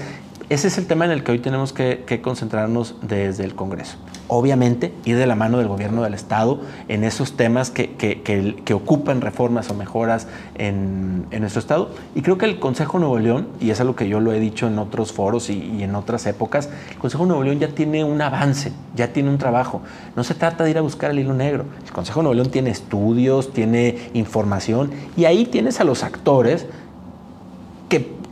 ese 0.48 0.68
es 0.68 0.78
el 0.78 0.86
tema 0.86 1.04
en 1.04 1.10
el 1.10 1.24
que 1.24 1.32
hoy 1.32 1.38
tenemos 1.38 1.72
que, 1.72 2.20
concentrarnos 2.22 2.96
desde 3.02 3.44
el 3.44 3.54
Congreso. 3.54 3.96
Obviamente, 4.28 4.92
ir 5.04 5.16
de 5.16 5.26
la 5.26 5.34
mano 5.34 5.58
del 5.58 5.68
gobierno 5.68 6.02
del 6.02 6.14
Estado 6.14 6.60
en 6.88 7.04
esos 7.04 7.36
temas 7.36 7.70
que, 7.70 7.94
que, 7.96 8.74
ocupan 8.74 9.20
reformas 9.20 9.70
o 9.70 9.74
mejoras 9.74 10.26
en, 10.54 11.26
nuestro 11.40 11.60
Estado. 11.60 11.90
Y 12.14 12.22
creo 12.22 12.38
que 12.38 12.46
el 12.46 12.58
Consejo 12.58 12.98
Nuevo 12.98 13.18
León, 13.18 13.48
y 13.60 13.70
es 13.70 13.80
algo 13.80 13.96
que 13.96 14.08
yo 14.08 14.20
lo 14.20 14.32
he 14.32 14.40
dicho 14.40 14.66
en 14.66 14.78
otros 14.78 15.12
foros 15.12 15.50
y, 15.50 15.58
y 15.58 15.82
en 15.82 15.94
otras 15.94 16.26
épocas, 16.26 16.70
el 16.90 16.98
Consejo 16.98 17.26
Nuevo 17.26 17.42
León 17.42 17.58
ya 17.58 17.68
tiene 17.68 18.04
un 18.04 18.20
avance, 18.20 18.72
ya 18.94 19.12
tiene 19.12 19.28
un 19.28 19.38
trabajo. 19.38 19.82
No 20.16 20.24
se 20.24 20.34
trata 20.34 20.64
de 20.64 20.70
ir 20.70 20.78
a 20.78 20.82
buscar 20.82 21.10
el 21.10 21.18
hilo 21.18 21.34
negro. 21.34 21.64
El 21.84 21.92
Consejo 21.92 22.22
Nuevo 22.22 22.34
León 22.34 22.50
tiene 22.50 22.70
estudios, 22.70 23.52
tiene 23.52 24.10
información, 24.14 24.90
y 25.16 25.24
ahí 25.24 25.44
tienes 25.44 25.80
a 25.80 25.84
los 25.84 26.02
actores 26.02 26.66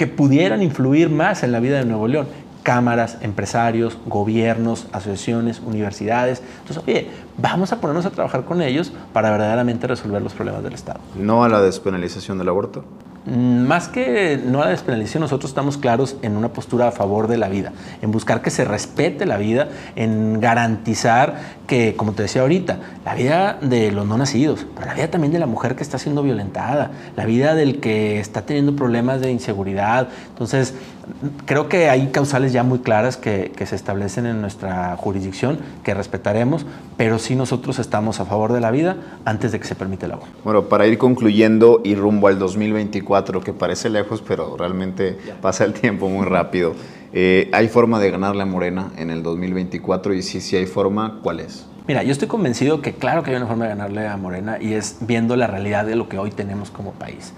que, 0.00 0.06
pudieran 0.06 0.62
influir 0.62 1.10
más 1.10 1.42
en 1.42 1.52
la 1.52 1.60
vida 1.60 1.78
de 1.78 1.84
Nuevo 1.84 2.08
León 2.08 2.26
cámaras, 2.62 3.18
empresarios, 3.20 3.98
gobiernos, 4.06 4.86
asociaciones, 4.92 5.60
universidades. 5.60 6.42
Entonces, 6.60 6.82
oye, 6.86 7.08
vamos 7.38 7.72
a 7.72 7.80
ponernos 7.80 8.06
a 8.06 8.10
trabajar 8.10 8.44
con 8.44 8.62
ellos 8.62 8.92
para 9.12 9.30
verdaderamente 9.30 9.86
resolver 9.86 10.22
los 10.22 10.34
problemas 10.34 10.62
del 10.62 10.74
Estado. 10.74 11.00
¿No 11.14 11.44
a 11.44 11.48
la 11.48 11.60
despenalización 11.60 12.38
del 12.38 12.48
aborto? 12.48 12.84
Mm, 13.26 13.66
más 13.66 13.88
que 13.88 14.40
no 14.42 14.60
la 14.60 14.70
despenalización, 14.70 15.20
nosotros 15.20 15.50
estamos 15.50 15.76
claros 15.76 16.16
en 16.22 16.38
una 16.38 16.54
postura 16.54 16.88
a 16.88 16.90
favor 16.90 17.28
de 17.28 17.36
la 17.36 17.50
vida, 17.50 17.72
en 18.00 18.10
buscar 18.12 18.40
que 18.40 18.50
se 18.50 18.64
respete 18.64 19.26
la 19.26 19.36
vida, 19.36 19.68
en 19.94 20.40
garantizar 20.40 21.36
que, 21.66 21.96
como 21.96 22.12
te 22.12 22.22
decía 22.22 22.40
ahorita, 22.40 22.78
la 23.04 23.14
vida 23.14 23.58
de 23.60 23.92
los 23.92 24.06
no 24.06 24.16
nacidos, 24.16 24.66
pero 24.74 24.86
la 24.86 24.94
vida 24.94 25.08
también 25.08 25.34
de 25.34 25.38
la 25.38 25.46
mujer 25.46 25.76
que 25.76 25.82
está 25.82 25.98
siendo 25.98 26.22
violentada, 26.22 26.92
la 27.14 27.26
vida 27.26 27.54
del 27.54 27.80
que 27.80 28.20
está 28.20 28.46
teniendo 28.46 28.74
problemas 28.74 29.20
de 29.20 29.30
inseguridad. 29.30 30.08
Entonces, 30.30 30.74
creo 31.46 31.68
que 31.68 31.88
hay 31.88 32.08
causales 32.08 32.52
ya 32.52 32.62
muy 32.62 32.80
claras 32.80 33.16
que, 33.16 33.52
se 33.64 33.76
establecen 33.76 34.26
en 34.26 34.40
nuestra 34.40 34.96
jurisdicción, 34.96 35.58
que 35.84 35.94
respetaremos, 35.94 36.66
pero 36.96 37.18
sí 37.18 37.36
nosotros 37.36 37.78
estamos 37.78 38.20
a 38.20 38.24
favor 38.24 38.52
de 38.52 38.60
la 38.60 38.70
vida 38.70 38.96
antes 39.24 39.52
de 39.52 39.60
que 39.60 39.66
se 39.66 39.74
permite 39.74 40.06
el 40.06 40.12
aborto. 40.12 40.32
Bueno, 40.44 40.64
para 40.64 40.86
ir 40.86 40.98
concluyendo 40.98 41.80
y 41.84 41.94
rumbo 41.94 42.28
al 42.28 42.38
2024, 42.38 43.40
que 43.40 43.52
parece 43.52 43.90
lejos, 43.90 44.22
pero 44.26 44.56
realmente 44.56 45.18
pasa 45.40 45.64
el 45.64 45.72
tiempo 45.72 46.08
muy 46.08 46.26
rápido. 46.26 46.74
Eh, 47.12 47.48
¿Hay 47.52 47.68
forma 47.68 47.98
de 47.98 48.10
ganarle 48.10 48.42
a 48.42 48.46
Morena 48.46 48.92
en 48.96 49.10
el 49.10 49.22
2024? 49.22 50.14
Y 50.14 50.22
si 50.22 50.40
sí 50.40 50.56
hay 50.56 50.66
forma, 50.66 51.18
¿cuál 51.22 51.40
es? 51.40 51.66
Mira, 51.90 52.04
yo 52.04 52.12
estoy 52.12 52.28
convencido 52.28 52.82
que 52.82 52.92
claro 52.92 53.24
que 53.24 53.30
hay 53.30 53.36
una 53.36 53.46
forma 53.46 53.64
de 53.64 53.70
ganarle 53.70 54.06
a 54.06 54.16
Morena 54.16 54.58
y 54.60 54.74
es 54.74 54.98
viendo 55.00 55.34
la 55.34 55.48
realidad 55.48 55.84
de 55.84 55.96
lo 55.96 56.08
que 56.08 56.18
hoy 56.18 56.30
tenemos 56.30 56.70
como 56.70 56.92
país. 56.92 57.32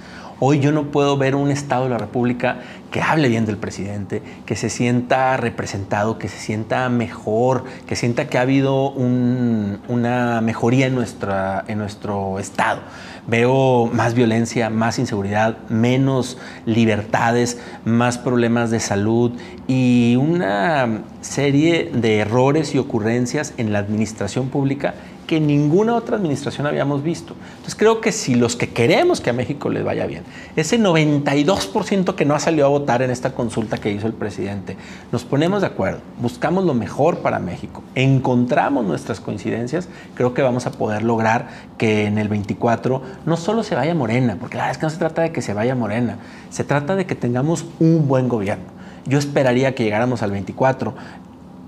Hoy 0.44 0.58
yo 0.58 0.72
no 0.72 0.90
puedo 0.90 1.16
ver 1.16 1.36
un 1.36 1.52
Estado 1.52 1.84
de 1.84 1.90
la 1.90 1.98
República 1.98 2.56
que 2.90 3.00
hable 3.00 3.28
bien 3.28 3.46
del 3.46 3.58
presidente, 3.58 4.24
que 4.44 4.56
se 4.56 4.70
sienta 4.70 5.36
representado, 5.36 6.18
que 6.18 6.28
se 6.28 6.36
sienta 6.36 6.88
mejor, 6.88 7.62
que 7.86 7.94
sienta 7.94 8.26
que 8.26 8.38
ha 8.38 8.40
habido 8.40 8.90
una 8.90 10.40
mejoría 10.40 10.88
en, 10.88 10.96
nuestro 10.96 12.40
Estado. 12.40 12.80
Veo 13.28 13.88
más 13.92 14.14
violencia, 14.14 14.68
más 14.68 14.98
inseguridad, 14.98 15.58
menos 15.68 16.38
libertades, 16.66 17.60
más 17.84 18.18
problemas 18.18 18.72
de 18.72 18.80
salud 18.80 19.30
y 19.68 20.16
una 20.16 21.02
serie 21.22 21.90
de 21.92 22.18
errores 22.18 22.74
y 22.74 22.78
ocurrencias 22.78 23.54
en 23.56 23.72
la 23.72 23.78
administración 23.78 24.48
pública 24.48 24.94
que 25.26 25.40
ninguna 25.40 25.94
otra 25.94 26.16
administración 26.16 26.66
habíamos 26.66 27.02
visto. 27.02 27.34
Entonces 27.52 27.74
creo 27.74 28.00
que 28.00 28.12
si 28.12 28.34
los 28.34 28.56
que 28.56 28.68
queremos 28.68 29.20
que 29.20 29.30
a 29.30 29.32
México 29.32 29.70
les 29.70 29.84
vaya 29.84 30.04
bien, 30.06 30.24
ese 30.56 30.78
92% 30.78 32.14
que 32.14 32.24
no 32.24 32.34
ha 32.34 32.38
salido 32.38 32.66
a 32.66 32.68
votar 32.68 33.02
en 33.02 33.10
esta 33.10 33.32
consulta 33.32 33.78
que 33.78 33.90
hizo 33.90 34.06
el 34.06 34.12
presidente, 34.12 34.76
nos 35.10 35.24
ponemos 35.24 35.62
de 35.62 35.68
acuerdo, 35.68 36.00
buscamos 36.20 36.64
lo 36.64 36.74
mejor 36.74 37.20
para 37.20 37.38
México, 37.38 37.82
encontramos 37.94 38.84
nuestras 38.84 39.20
coincidencias, 39.20 39.88
creo 40.14 40.34
que 40.34 40.42
vamos 40.42 40.66
a 40.66 40.72
poder 40.72 41.02
lograr 41.02 41.48
que 41.78 42.04
en 42.04 42.18
el 42.18 42.28
24 42.28 43.00
no 43.24 43.36
solo 43.36 43.62
se 43.62 43.74
vaya 43.74 43.94
Morena, 43.94 44.36
porque 44.38 44.56
la 44.56 44.64
verdad 44.64 44.72
es 44.72 44.78
que 44.78 44.86
no 44.86 44.90
se 44.90 44.98
trata 44.98 45.22
de 45.22 45.32
que 45.32 45.40
se 45.40 45.54
vaya 45.54 45.74
Morena, 45.74 46.18
se 46.50 46.64
trata 46.64 46.96
de 46.96 47.06
que 47.06 47.14
tengamos 47.14 47.64
un 47.78 48.06
buen 48.08 48.28
gobierno. 48.28 48.81
Yo 49.06 49.18
esperaría 49.18 49.74
que 49.74 49.84
llegáramos 49.84 50.22
al 50.22 50.30
24 50.30 50.94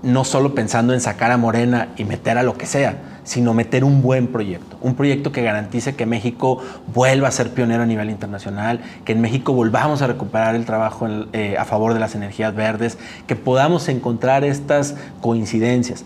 no 0.05 0.23
solo 0.23 0.53
pensando 0.53 0.93
en 0.93 1.01
sacar 1.01 1.31
a 1.31 1.37
Morena 1.37 1.89
y 1.97 2.05
meter 2.05 2.37
a 2.37 2.43
lo 2.43 2.57
que 2.57 2.67
sea, 2.67 2.97
sino 3.23 3.55
meter 3.55 3.83
un 3.83 4.03
buen 4.03 4.27
proyecto, 4.27 4.77
un 4.81 4.93
proyecto 4.93 5.31
que 5.31 5.41
garantice 5.41 5.95
que 5.95 6.05
México 6.05 6.61
vuelva 6.93 7.27
a 7.27 7.31
ser 7.31 7.49
pionero 7.49 7.81
a 7.81 7.85
nivel 7.87 8.11
internacional, 8.11 8.81
que 9.03 9.13
en 9.13 9.21
México 9.21 9.51
volvamos 9.53 10.03
a 10.03 10.07
recuperar 10.07 10.53
el 10.53 10.63
trabajo 10.63 11.07
eh, 11.33 11.57
a 11.57 11.65
favor 11.65 11.95
de 11.95 11.99
las 11.99 12.13
energías 12.13 12.53
verdes, 12.53 12.99
que 13.25 13.35
podamos 13.35 13.89
encontrar 13.89 14.43
estas 14.43 14.95
coincidencias. 15.21 16.05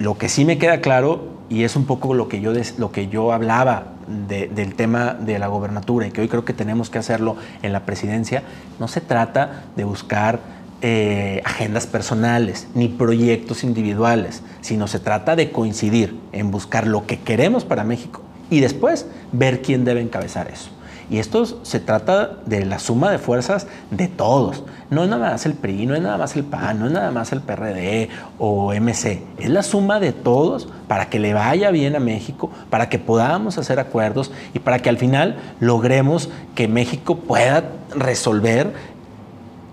Lo 0.00 0.18
que 0.18 0.28
sí 0.28 0.44
me 0.44 0.58
queda 0.58 0.80
claro, 0.80 1.38
y 1.48 1.62
es 1.62 1.76
un 1.76 1.86
poco 1.86 2.14
lo 2.14 2.28
que 2.28 2.40
yo, 2.40 2.52
lo 2.76 2.90
que 2.90 3.06
yo 3.06 3.32
hablaba 3.32 3.92
del 4.08 4.74
tema 4.74 5.14
de 5.14 5.38
la 5.38 5.46
gobernatura 5.48 6.06
y 6.06 6.10
que 6.10 6.22
hoy 6.22 6.28
creo 6.28 6.44
que 6.44 6.54
tenemos 6.54 6.90
que 6.90 6.98
hacerlo 6.98 7.36
en 7.62 7.72
la 7.72 7.80
presidencia, 7.80 8.42
no 8.80 8.88
se 8.88 9.00
trata 9.00 9.64
de 9.76 9.84
buscar 9.84 10.57
eh, 10.80 11.42
agendas 11.44 11.86
personales 11.86 12.68
ni 12.74 12.88
proyectos 12.88 13.64
individuales, 13.64 14.42
sino 14.60 14.86
se 14.86 15.00
trata 15.00 15.34
de 15.34 15.50
coincidir 15.50 16.16
en 16.32 16.50
buscar 16.50 16.86
lo 16.86 17.04
que 17.06 17.18
queremos 17.18 17.64
para 17.64 17.82
México 17.82 18.22
y 18.48 18.60
después 18.60 19.06
ver 19.32 19.60
quién 19.62 19.84
debe 19.84 20.00
encabezar 20.00 20.48
eso. 20.48 20.70
Y 21.10 21.18
esto 21.18 21.46
se 21.64 21.80
trata 21.80 22.36
de 22.44 22.66
la 22.66 22.78
suma 22.78 23.10
de 23.10 23.18
fuerzas 23.18 23.66
de 23.90 24.08
todos. 24.08 24.62
No 24.90 25.02
es 25.02 25.08
nada 25.08 25.32
más 25.32 25.46
el 25.46 25.54
PRI, 25.54 25.86
no 25.86 25.94
es 25.94 26.02
nada 26.02 26.18
más 26.18 26.36
el 26.36 26.44
PAN, 26.44 26.78
no 26.78 26.86
es 26.86 26.92
nada 26.92 27.10
más 27.10 27.32
el 27.32 27.40
PRD 27.40 28.10
o 28.38 28.74
MC. 28.74 29.22
Es 29.38 29.48
la 29.48 29.62
suma 29.62 30.00
de 30.00 30.12
todos 30.12 30.68
para 30.86 31.08
que 31.08 31.18
le 31.18 31.32
vaya 31.32 31.70
bien 31.70 31.96
a 31.96 32.00
México, 32.00 32.50
para 32.68 32.90
que 32.90 32.98
podamos 32.98 33.56
hacer 33.56 33.80
acuerdos 33.80 34.30
y 34.52 34.58
para 34.58 34.80
que 34.80 34.90
al 34.90 34.98
final 34.98 35.38
logremos 35.60 36.28
que 36.54 36.68
México 36.68 37.16
pueda 37.16 37.64
resolver 37.96 38.74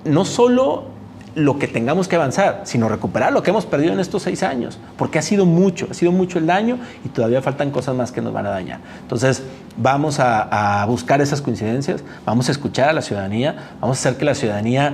no 0.06 0.24
solo 0.24 0.95
lo 1.36 1.60
que 1.60 1.68
tengamos 1.68 2.08
que 2.08 2.16
avanzar, 2.16 2.62
sino 2.64 2.88
recuperar 2.88 3.34
lo 3.34 3.44
que 3.44 3.52
hemos 3.52 3.66
perdido 3.66 3.94
en 3.94 4.00
estos 4.00 4.24
seis 4.24 4.42
años, 4.42 4.80
porque 4.98 5.20
ha 5.20 5.22
sido 5.22 5.46
mucho, 5.46 5.88
ha 5.92 5.94
sido 5.94 6.14
mucho 6.14 6.40
el 6.40 6.48
daño 6.48 6.80
y 7.04 7.10
todavía 7.10 7.42
faltan 7.42 7.72
cosas 7.72 7.94
más 7.96 8.12
que 8.12 8.22
nos 8.22 8.34
van 8.34 8.46
a 8.46 8.50
dañar. 8.50 8.80
Entonces, 9.02 9.44
vamos 9.78 10.20
a, 10.20 10.86
buscar 10.88 11.22
esas 11.22 11.42
coincidencias, 11.42 12.04
vamos 12.26 12.48
a 12.48 12.52
escuchar 12.52 12.90
a 12.90 12.94
la 12.94 13.02
ciudadanía, 13.02 13.76
vamos 13.82 13.98
a 13.98 14.00
hacer 14.00 14.18
que 14.18 14.26
la 14.26 14.34
ciudadanía 14.34 14.94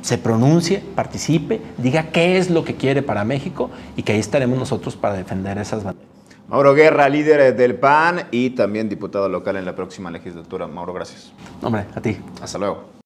se 0.00 0.16
pronuncie, 0.16 0.82
participe, 0.94 1.60
diga 1.76 2.04
qué 2.04 2.38
es 2.38 2.48
lo 2.48 2.64
que 2.64 2.76
quiere 2.76 3.02
para 3.02 3.24
México 3.24 3.70
y 3.96 4.02
que 4.02 4.12
ahí 4.12 4.18
estaremos 4.18 4.58
nosotros 4.58 4.96
para 4.96 5.14
defender 5.14 5.58
esas 5.58 5.84
banderas. 5.84 6.08
Mauro 6.48 6.74
Guerra, 6.74 7.08
líder 7.08 7.54
del 7.54 7.76
PAN 7.76 8.26
y 8.30 8.50
también 8.50 8.88
diputado 8.88 9.28
local 9.28 9.56
en 9.56 9.66
la 9.66 9.76
próxima 9.76 10.10
legislatura. 10.10 10.66
Mauro, 10.66 10.92
gracias. 10.92 11.32
Hombre, 11.62 11.84
a 11.94 12.00
ti. 12.00 12.16
Hasta 12.42 12.58
luego. 12.58 12.99